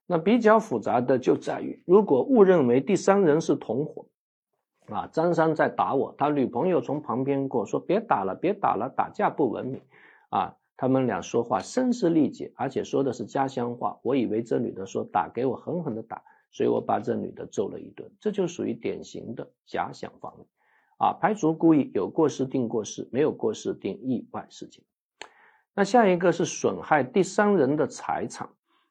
[0.07, 4.07] 那比较复杂的就在于，如果误认为第三人是同伙
[4.91, 9.81] 啊，张三在打我，他女朋友从旁边过说别打了，别打了，打架不文明
[10.31, 10.55] 啊。
[10.77, 13.97] 他们俩说话声嘶力竭，而且说的是家乡话。
[14.03, 16.21] 我以为这女的说打给我狠狠的打，
[16.51, 18.11] 所以我把这女的揍了一顿。
[18.19, 20.45] 这就属于典型的假想防卫
[20.99, 21.13] 啊！
[21.21, 24.83] 排除故意，有过失定过失，没有过失定意外事件。
[25.75, 28.49] 那下一个是损害第三人的财产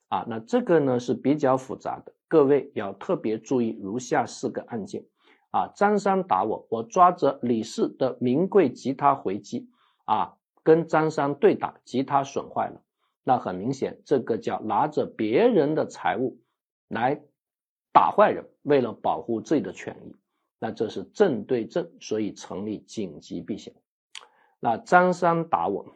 [0.08, 5.04] 啊，那这个呢是比较复杂的，各位要特别注意如下四个案件
[5.54, 9.70] 啊：张三打我，我抓着李四的名贵吉他回击
[10.06, 10.38] 啊。
[10.66, 12.82] 跟张三对打，吉他损坏了，
[13.26, 16.40] 那很明显，这个叫拿着别人的财物
[16.88, 17.22] 来
[17.92, 20.16] 打坏人，为了保护自己的权益，
[20.60, 23.76] 那这是正对正，所以成立紧急避险。
[24.62, 25.94] 那张三打我，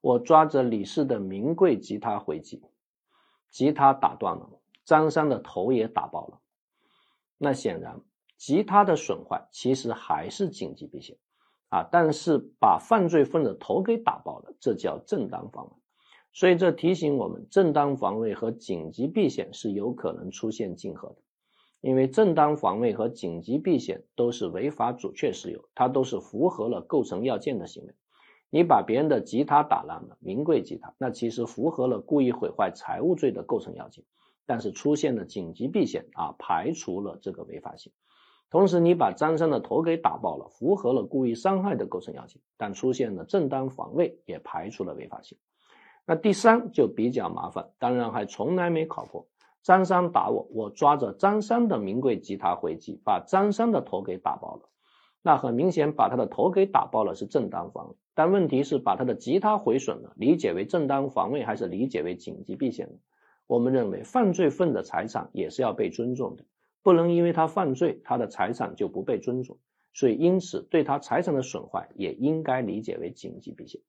[0.00, 2.62] 我抓着李四的名贵吉他回击，
[3.50, 4.48] 吉他打断了，
[4.84, 6.38] 张三的头也打爆了，
[7.42, 8.00] 那显然
[8.36, 11.16] 吉他的损坏其实还是紧急避险。
[11.70, 15.72] 啊，但是把犯罪分子头给打爆了，这叫正当防卫。
[16.32, 21.16] 所以这提醒我们，正当防卫和紧急避险是有可能出现竞合的。
[21.80, 27.94] 因为正当防卫和紧急避险都是违法阻却事由，它都是符合了构成要件的行为。
[28.50, 34.04] 你把别人的吉他打烂了，名贵吉他，那其实符合了故意毁坏财物罪的构成要件。
[34.46, 37.92] 但是出现了紧急避险啊，排除了这个违法性。
[38.50, 45.38] 同时，你把张三的头给打爆了，符合了故意伤害的构成要件，但出现了正当防卫，也排除了违法性。
[46.04, 49.26] 那第三就比较麻烦，当然还从来没考过。
[49.62, 54.68] 张三打我，我抓着张三的名贵吉他回击，把张三的头给打爆了。
[55.22, 62.98] 那很明显，把他的头给打爆了是正当防卫，但问题是把他的吉他毁损了，理解为正当防卫还是理解为紧急避险呢？
[63.52, 66.44] 我们认为，犯罪分的财产也是要被尊重的。
[66.82, 69.58] 不能因为他犯罪，他的财产就不被尊重，
[69.92, 73.82] 所以因此对他财产的损坏也应该理解为紧急避险。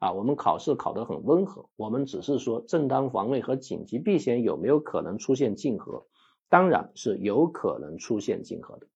[0.00, 6.04] 啊，我们考试考得很温和，我们只是说正当防卫和紧急避险有没有可能出现竞合？
[6.50, 8.86] 当然是有可能出现竞合的。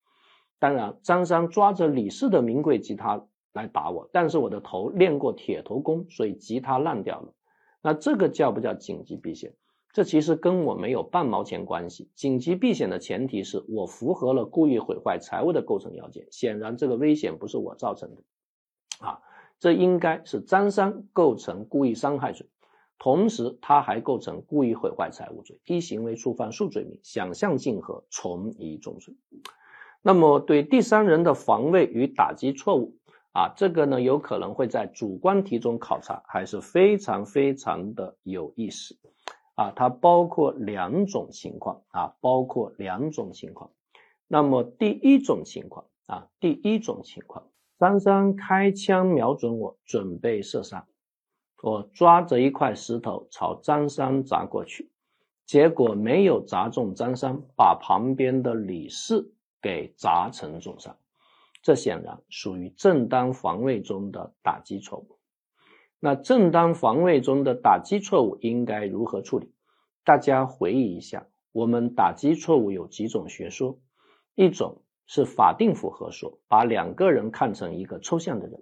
[0.58, 7.32] 当然，张三抓着李四的名贵吉他来打我，但是我的头练过铁头功，所以吉他烂掉了。
[7.82, 9.54] 那这个叫不叫紧急避险？
[9.92, 12.08] 这其实跟我没有半毛钱关系。
[12.14, 18.22] 紧急避险的前提是我符合了故意毁坏财物的构成要件，显然这个危险不是我造成的，
[19.00, 19.20] 啊，
[19.58, 22.46] 这应该是张三构成故意伤害罪，
[22.98, 29.16] 同时他还构成故意毁坏财物罪，一行为触犯数罪名，想象竞合，从一重罪。
[30.02, 32.96] 那么对第三人的防卫与打击错误，
[33.32, 38.96] 啊，这个呢有可能会在主观题中考察，还是非常非常的有意思。
[39.60, 43.70] 啊，它包括两种情况啊，包括两种情况。
[44.26, 47.46] 那么第一种情况啊，第一种情况，
[47.78, 50.86] 张三开枪瞄准我，准备射杀，
[51.62, 54.90] 我抓着一块石头朝张三砸过去，
[55.44, 60.96] 结果没有砸中张三，把旁边的李四给砸成重伤，
[61.60, 65.19] 这显然属于正当防卫中的打击错误。
[66.00, 69.52] 那正当防卫中的打击错误应该如何处理？
[70.02, 73.78] 大家回忆一下，我们打击错误有几种学说，
[74.34, 78.60] 一种是法定符合说，把两个人看成一个抽象的人；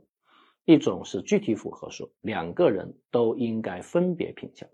[0.64, 4.66] 一种是具体符合说，两个人都应该分别评价。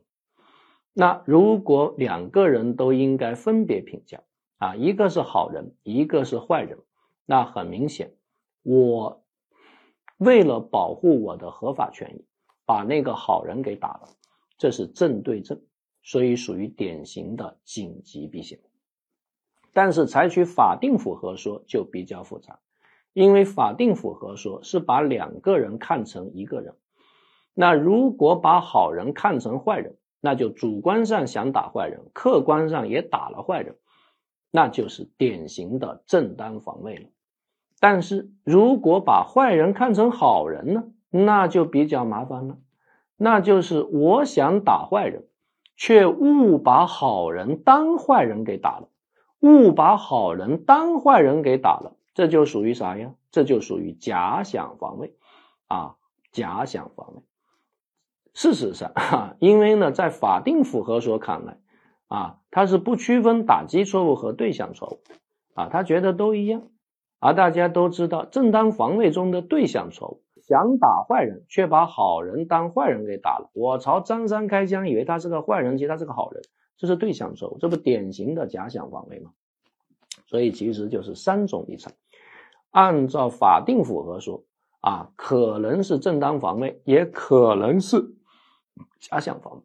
[0.94, 4.22] 那如果两个人都应该分别评价
[4.56, 6.78] 啊，一个是好人，一个是坏人，
[7.26, 8.14] 那很明显，
[8.62, 9.22] 我
[10.16, 12.24] 为了保护我的合法权益。
[12.66, 14.08] 把那个好人给打了，
[14.56, 15.60] 这是正对正，
[16.02, 18.58] 所以属于典型的紧急避险。
[19.72, 22.60] 但是采取法定符合说就比较复杂，
[23.12, 26.74] 因为法定符合说是把两个人看成一个人，
[27.52, 33.76] 那如果把好人看成坏人，那就主观上想打坏人，客观上也打了坏人，
[34.50, 37.08] 那就是典型的正当防卫了。
[37.80, 40.84] 但是如果把坏人看成好人呢？
[41.16, 42.58] 那就比较麻烦了，
[43.16, 45.28] 那就是我想打坏人，
[45.76, 48.88] 却误把好人当坏人给打了，
[49.38, 53.14] 误把好人当坏人给打了，这就属于啥呀？
[53.30, 55.14] 这就属于假想防卫
[55.68, 55.94] 啊，
[56.32, 57.22] 假想防卫。
[58.32, 61.58] 事实上，哈，因为呢，在法定符合说看来，
[62.08, 65.00] 啊，他是不区分打击错误和对象错误，
[65.54, 66.62] 啊，他觉得都一样。
[67.20, 73.51] 而大家都知道，正当防卫中的对象错误，想打坏人，却把好人当坏人给打了。
[73.55, 76.42] 我朝张三开枪，以为他是个坏人，其实他是个好人，
[76.76, 79.30] 这是对象错误，这不典型的假想防卫吗？
[80.26, 81.92] 所以其实就是三种立场。
[82.70, 84.45] 按照法定符合说
[84.80, 88.14] 啊，可能是正当防卫，也可能是
[89.01, 89.62] 假想防卫。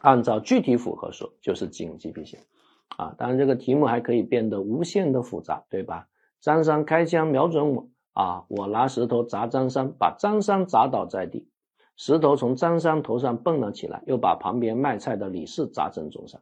[0.00, 2.40] 按照具体符合说，就是紧急避险
[2.96, 3.14] 啊。
[3.16, 6.08] 当然，这个题目还可以变得无限的复杂，对吧？
[6.40, 11.46] 张三开枪瞄准我啊，我拿石头砸张三，把张三砸倒在地，
[11.96, 16.40] 石头从张三头上蹦了起来，又把旁边卖菜的李四砸成重伤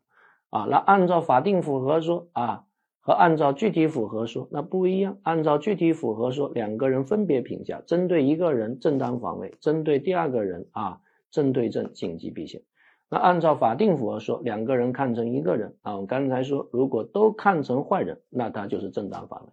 [0.50, 0.66] 啊。
[0.70, 2.64] 那按照法定符合说啊。
[3.04, 5.18] 和按照具体符合说那不一样。
[5.24, 12.62] 按照具体符合说，两个人分别评价，针对一个人正当防卫，针对第二个人啊正对正紧急避险。
[13.10, 19.52] 那按照法定符合说，两个人看成一个人啊，我刚才说如果都看成坏人，那他就是正当防卫；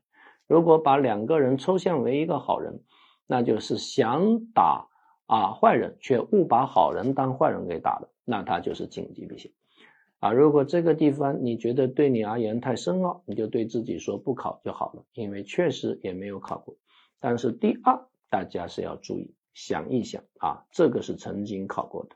[0.49, 2.81] 如果把两个人抽象为一个好人，
[3.27, 4.87] 那就是想打
[5.27, 9.51] 啊坏人，却误把好人当坏人给打了，那他就是紧急避险。
[10.17, 16.75] 啊，如果这个地方你觉得对你而言太深奥，你就对自己说不考就好了，因为确实也没有考过。
[17.19, 22.15] 但是第二，大家是要注意，想一想啊，这个是曾经考过的。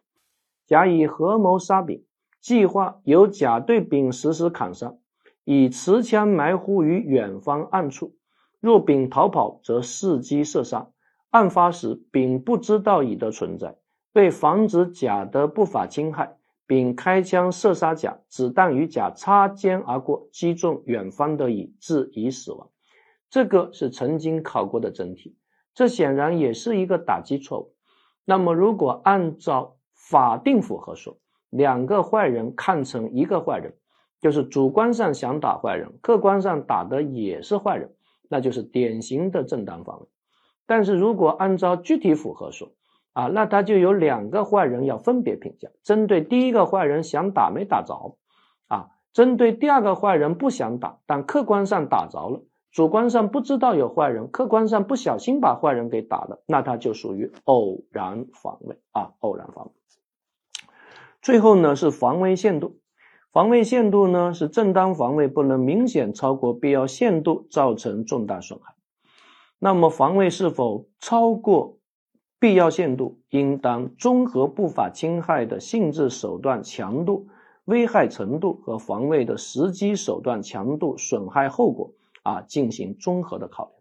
[0.66, 2.04] 甲乙合谋杀丙，
[2.42, 4.96] 计划由甲对丙实施砍杀，
[5.44, 8.16] 以持枪埋伏于远方暗处。
[8.64, 10.88] 若丙逃跑，则伺机射杀。
[11.32, 13.76] 案发时，丙不知道乙的存在，
[14.14, 16.38] 为防止甲的不法侵害。
[16.66, 22.70] 丙开枪射杀甲，子弹与甲擦肩而过，击中远方的乙，致乙死亡。
[23.30, 25.36] 这个是曾经考过的真题，
[25.76, 27.74] 这显然也是一个打击错误。
[28.24, 31.18] 那么，如果按照法定符合说，
[31.50, 33.76] 两个坏人看成一个坏人，
[34.22, 37.94] 就是主观上想打坏人，客观上打的也是坏人，
[38.30, 40.08] 那就是典型的正当防卫。
[40.66, 42.72] 但是如果按照具体符合说，
[43.12, 48.18] 啊，那他就有两个坏人要分别评价，针对第一个坏人想打没打着，
[48.68, 59.72] 啊，针对第二个坏人不想打，但客观上打着了，主观上不知道有坏人，客观上不小心把坏人给打了，那他就属于偶然防卫啊，偶然防卫。
[61.22, 62.80] 最后呢是防卫限度，
[63.34, 68.76] 防卫限度呢是正当防卫不能明显超过必要限度造成重大损害，
[69.58, 71.80] 那么防卫是否超过？
[72.40, 77.28] 必要限度应当综合不法侵害的性质、手段、强度、
[77.64, 83.74] 危害程度和防卫的时机、手段、强度、损害后果啊进行综合的考量，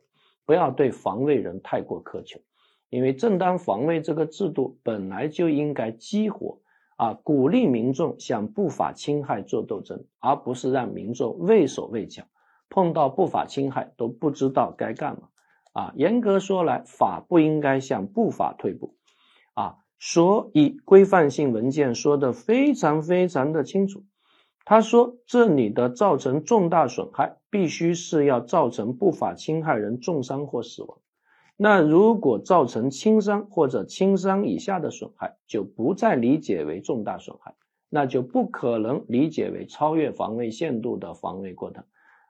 [0.46, 2.40] 不要对防卫人太过苛求，
[2.88, 6.60] 因为正当防卫这个制度本来就应该激活
[7.02, 12.22] 啊鼓励民众向不法侵害做斗争，而不是让民众畏手畏脚，
[12.70, 15.28] 碰到不法侵害都不知道该干嘛。
[15.72, 18.94] 啊，严格说来，法不应该向不法退步，
[19.54, 24.04] 啊，所以规范性文件说的非常非常的清楚。
[24.64, 30.98] 他说，这里的造成重大损害，必须是要造成不法侵害人重伤或死亡。
[31.56, 37.54] 那如果造成轻伤或者轻伤以下的损害，就不再理解为重大损害，
[37.88, 41.84] 那就不可能理解为超越防卫限度的防卫过当，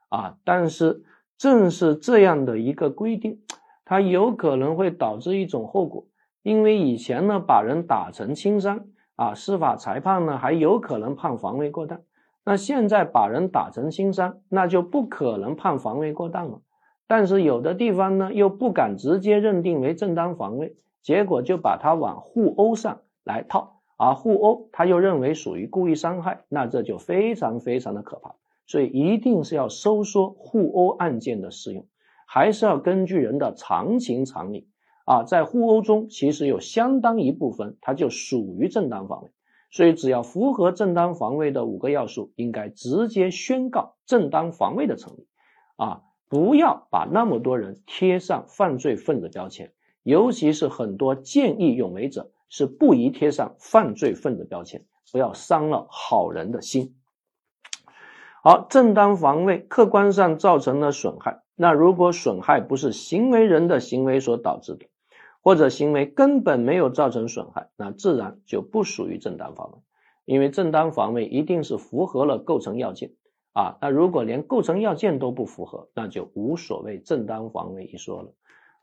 [0.09, 1.03] 啊，但是。
[1.35, 3.41] 正是这样的一个规定，
[3.83, 6.05] 它有可能会导致一种后果，
[6.43, 11.99] 因为以前呢把人打成轻伤啊，司法裁判呢还有可能判防卫过当，
[12.45, 16.61] 那现在把人打成轻伤，那就不可能判防卫过当了。
[17.07, 28.35] 但是有的地方呢又不敢直接认定为正当防卫，结果就把它往互殴上来套，而互殴他又认为属于故意伤害，那这就非常非常的可怕。
[28.65, 31.85] 所以一定是要收缩互殴案件的适用，
[32.25, 34.69] 还是要根据人的常情常理。
[35.05, 39.31] 啊，在互殴中其实有相当一部分它就属于正当防卫，
[39.69, 45.27] 所以只要符合正当防卫的五个要素，应该直接宣告正当防卫的成立。
[45.75, 46.03] 啊，
[46.33, 49.71] 不要把那么多人贴上犯罪分子标签，
[50.01, 56.95] 尤其是很多见义勇为者是不宜贴上犯罪分子标签，不要伤了好人的心。
[58.41, 64.87] 好，正当防卫客观上造成了损害，那如果损害不是行为人的行为所导致的，
[65.43, 69.77] 或者行为根本没有造成损害，那自然就不属于正当防卫，
[70.25, 73.11] 因为正当防卫一定是符合了构成要件
[73.53, 73.77] 啊。
[73.81, 78.33] 那如果连构成要件都不符合，那就无所谓正当防卫一说了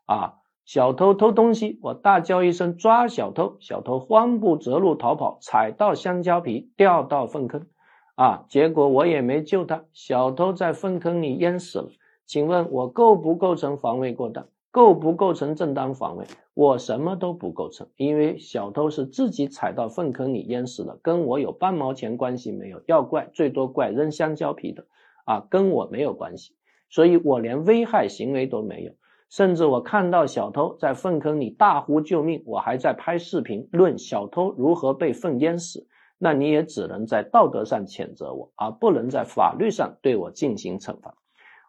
[0.06, 0.34] 啊。
[0.64, 7.66] 小偷偷东西，我大叫一声抓小偷，小偷慌不择路逃跑，踩到香蕉皮，掉到粪坑。
[8.14, 11.88] 啊，结果我也没救他，小偷在粪坑里淹死了。
[12.26, 14.46] 请问我构不构成防卫过当？
[14.72, 16.24] 构不构成正当防卫？
[16.54, 22.80] 我什么都不构成，因为小偷是自己踩到粪坑里淹死了，跟我有半毛钱关系没有。
[22.86, 24.86] 要怪最多怪扔香蕉皮的，
[25.24, 26.54] 啊，跟我没有关系，
[26.88, 28.92] 所以我连危害行为都没有。
[29.28, 35.86] 甚至我看到小偷在粪坑里大呼救命，我还在拍视频论小偷如何被粪淹死。
[36.18, 41.14] 那你也只能在道德上谴责我，而不能在法律上对我进行惩罚。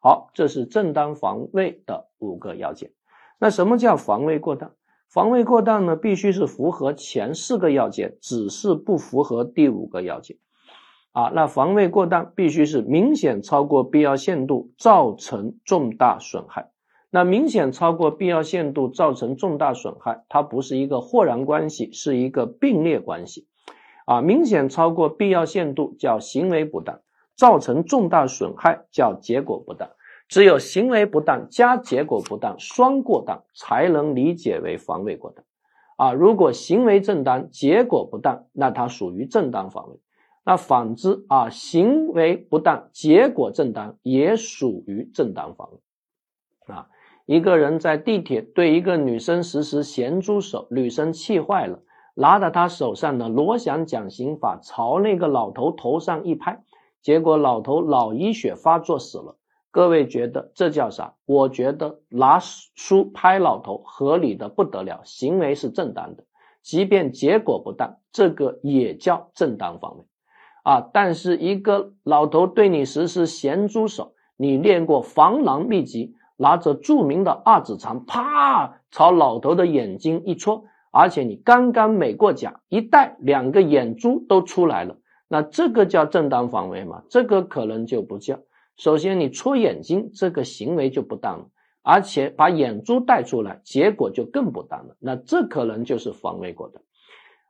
[0.01, 2.91] 好，这是正当防卫的五个要件。
[3.39, 4.71] 那什么叫防卫过当？
[5.07, 10.37] 防卫过当呢，必须是符合前四个要件，只是不符合第五个要件。
[11.11, 16.71] 啊，那防卫过当必须是明显超过必要限度，造成重大损害。
[17.11, 23.47] 那明显超过必要限度，造成重大损害，它不是一个或然关系，是一个并列关系。
[24.05, 27.01] 啊，明显超过必要限度叫行为不当，
[27.41, 29.89] 造成重大损害叫结果不当。
[30.27, 35.43] 只有行为不当加结果不当双过当，才能理解为防卫过当。
[35.97, 39.99] 啊，如果行为正当，结果不当，那它属于正当防卫。
[40.45, 46.75] 那反之啊，行为不当，结果正当，也属于正当防卫。
[46.75, 46.89] 啊，
[47.25, 51.79] 一个人在地铁对一个女生实施咸猪手，女生气坏了。
[52.13, 56.61] 拿着他手上的罗翔讲刑法朝那个老头头上一拍，
[57.01, 59.37] 结果老头脑溢血发作死了。
[59.71, 61.13] 各位觉得这叫啥？
[61.25, 66.25] 我觉得拿书拍老头合理的不得了，行为是正当的，
[66.61, 70.03] 即便结果不当，这个也叫正当防卫
[70.63, 70.89] 啊。
[70.93, 80.65] 但是一个老头对你实施咸猪手，你练过防狼秘籍，拿着著名的二指肠，啪朝老头的眼睛一戳。
[80.91, 84.97] 而且你刚刚美过甲，一戴两个眼珠都出来了，
[85.31, 87.03] 那这个叫正当防卫吗？
[87.07, 88.39] 这个可能就不叫。
[88.75, 91.45] 首先你戳眼睛这个行为就不当了，
[91.83, 94.97] 而且把眼珠带出来，结果就更不当了。
[94.99, 96.81] 那这可能就是防卫过的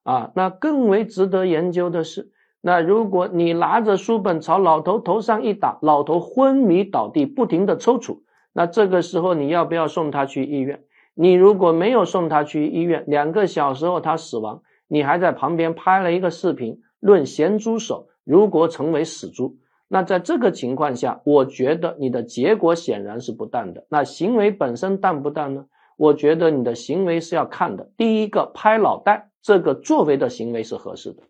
[0.04, 0.32] 啊。
[0.36, 2.30] 那更为值得研究的是，
[2.62, 8.20] 那如果你拿着书本朝老头头上一打，老头昏迷倒地，不停的抽搐，
[8.54, 10.84] 那这个时候你要不要送他去医院？
[11.16, 19.58] 你如果没有送他去医院，两个小时后他死亡，你还在旁边拍了一个视频论咸猪手，如果成为死猪，
[19.90, 23.86] 那在这个情况下，我觉得你的结果显然是不当的。
[23.90, 25.66] 那行为本身当不当呢？
[25.98, 27.92] 我觉得你的行为是要看的。
[27.98, 31.24] 第一个拍脑袋这个作为的行为是合适的，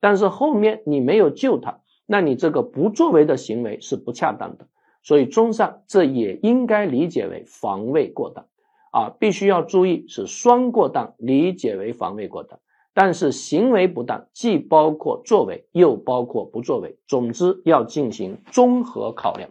[0.00, 4.66] 但是后面你没有救他，那你这个不作为的行为是不恰当的。
[5.02, 8.46] 所以综上，这也应该理解为防卫过当。
[8.90, 12.58] 啊，必须要注意是双过当，理解为防卫过当，
[13.00, 19.48] 但是行为不当既包括作为，又包括不作为，总之要进行综合考量。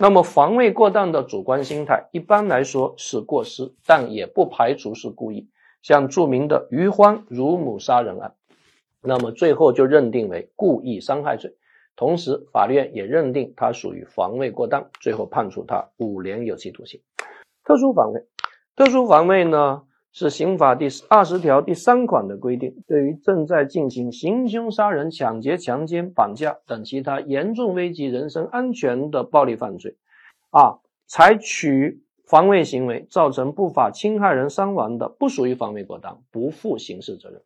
[0.00, 5.50] 那么防卫过当的主观心态，一般来说是过失，但也不排除是故意。
[5.82, 8.36] 像著名的余欢乳母杀人案，
[9.02, 11.56] 那么最后就认定为故意伤害罪，
[11.94, 17.02] 同时法院也认定他属于防卫过当，最后判处他五年有期徒刑。
[17.66, 18.22] 特殊防卫。
[18.74, 19.82] 特殊防卫呢，
[20.12, 29.96] 是刑法第二十条第三款的规定，对于正在进行行凶杀人、抢劫、强奸、绑架等其他严重危及人身安全的暴力犯罪，
[30.50, 37.42] 啊，采取防卫行为造成不法侵害人伤亡的，不属于防卫过当，不负刑事责任。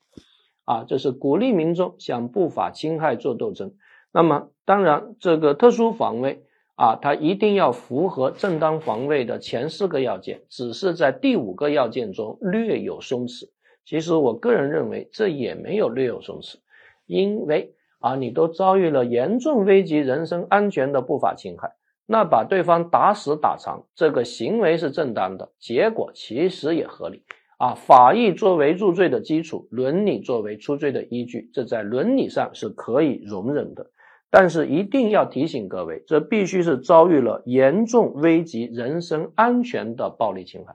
[0.65, 3.75] 啊，这是鼓励民众向不法侵害做斗争。
[4.13, 6.45] 那么，当然，这个特殊防卫。
[6.75, 13.51] 啊，它一定要符合正当防卫的前四个要件，只是在第五个要件中略有松弛。
[13.85, 16.57] 其实我个人认为，这也没有略有松弛，
[17.07, 21.73] 因为啊，你都遭遇了严重危及人身安全的不法侵害，
[22.07, 27.23] 那把对方打死打残，这个行为是正当的，结果其实也合理
[27.59, 27.75] 啊。
[27.75, 33.91] 法益作为入罪的基础，伦理作为出罪的依据，这在伦理上是可以容忍的。
[34.35, 40.75] 但是一定要提醒各位，这必须是遭遇了严重危及人身安全的暴力侵害。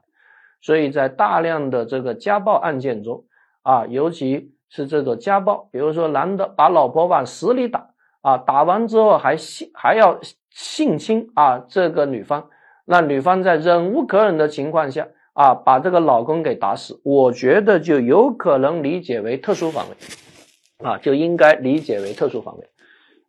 [0.61, 3.25] 所以在大量的这个家暴案件中，
[3.63, 7.89] 啊，尤其是这个家暴，比如说男的把老婆往死里打，
[8.21, 10.19] 啊，打完之后还性还要
[10.51, 12.49] 性侵啊这个女方，
[12.85, 22.69] 那女方在忍无可忍的情况下，啊，把这个老公给打死，我觉得就有可能理解为特殊防卫，啊，就应该理解为特殊防卫。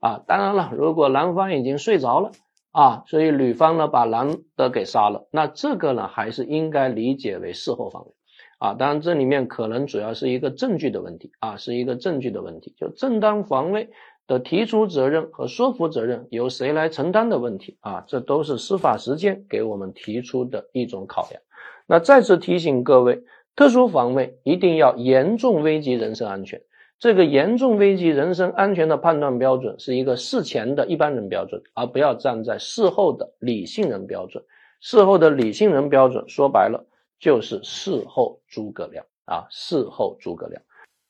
[0.01, 2.31] 啊，当然了，如果男方已经睡着了
[2.71, 8.13] 啊，所以女方呢把男的给杀了，那这个呢还是应该理解为事后防卫
[8.59, 13.91] 啊，当然这里面可能主要是一个证据的问题啊，是一个证据的问题，就正当防卫
[14.27, 21.43] 的提出责任和说服责任由谁来承担的问题啊，这都是司法实践给我们提出的一种考量。
[21.87, 23.25] 那再次提醒各位，
[23.57, 26.61] 特殊防卫一定要严重危及人身安全。
[26.99, 34.43] 这个严重危及人身安全的判断标准是一个事前的一般人标准，而不要站在事后的理性人标准。
[34.81, 36.87] 事后的理性人标准说白了
[37.21, 40.61] 就是事后诸葛亮啊，事后诸葛亮。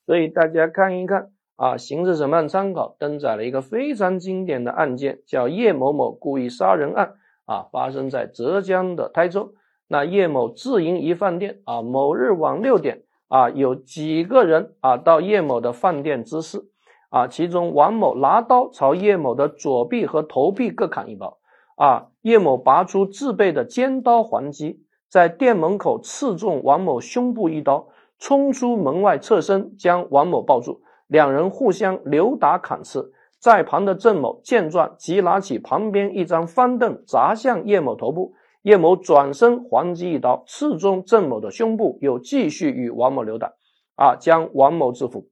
[0.05, 7.14] 所以大家看一看啊，《刑事审判参考》登载了一个非常经典的案件，叫叶某某故意杀人案
[7.47, 9.55] 啊，发生在浙江的台州。
[9.86, 13.05] 那叶某自营一饭店啊，某日晚六点。
[13.29, 16.70] 啊，有几个人啊到叶某的饭店滋事
[17.11, 21.39] 啊，其中王某拿刀朝叶某的左臂和头臂各砍一刀
[21.76, 38.35] 啊，叶某拔出自备的尖刀还击，在店门口刺中王某胸部一刀，冲出门外侧身将王某抱住，两人互相扭打砍刺，在旁的郑某见状即拿起旁边一张方凳砸向叶某头部。
[38.69, 43.55] 叶某转身还击一刀，刺中郑某的胸部，又继续与王某扭打，
[43.95, 45.31] 啊，将王某制服，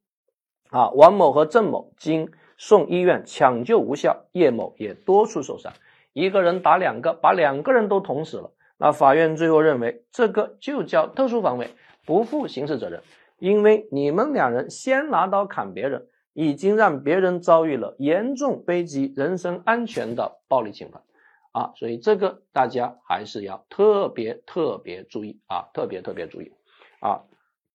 [0.70, 5.70] 啊，王某和郑某经送医院抢救无效，叶某也多处受伤，
[6.14, 8.54] 一个人打两个，把两个人都捅死了。
[8.78, 11.68] 那法院最后认为，这个就叫特殊防卫，
[12.06, 13.02] 不负刑事责任，
[13.38, 21.02] 因为你们两人先拿刀砍别人，已经让别人遭遇了严重危及人身安全的暴力侵犯。
[21.56, 26.52] 啊，所以这个大家还是要特别特别注意啊，特别特别注意
[27.00, 27.24] 啊，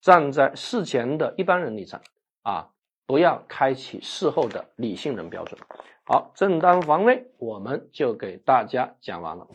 [0.02, 2.00] 站在事前的一般人立场
[2.44, 2.70] 啊，
[3.08, 5.60] 不要开启事后的理性人标准。
[6.04, 9.48] 好，正当防卫我们就给大家讲完了。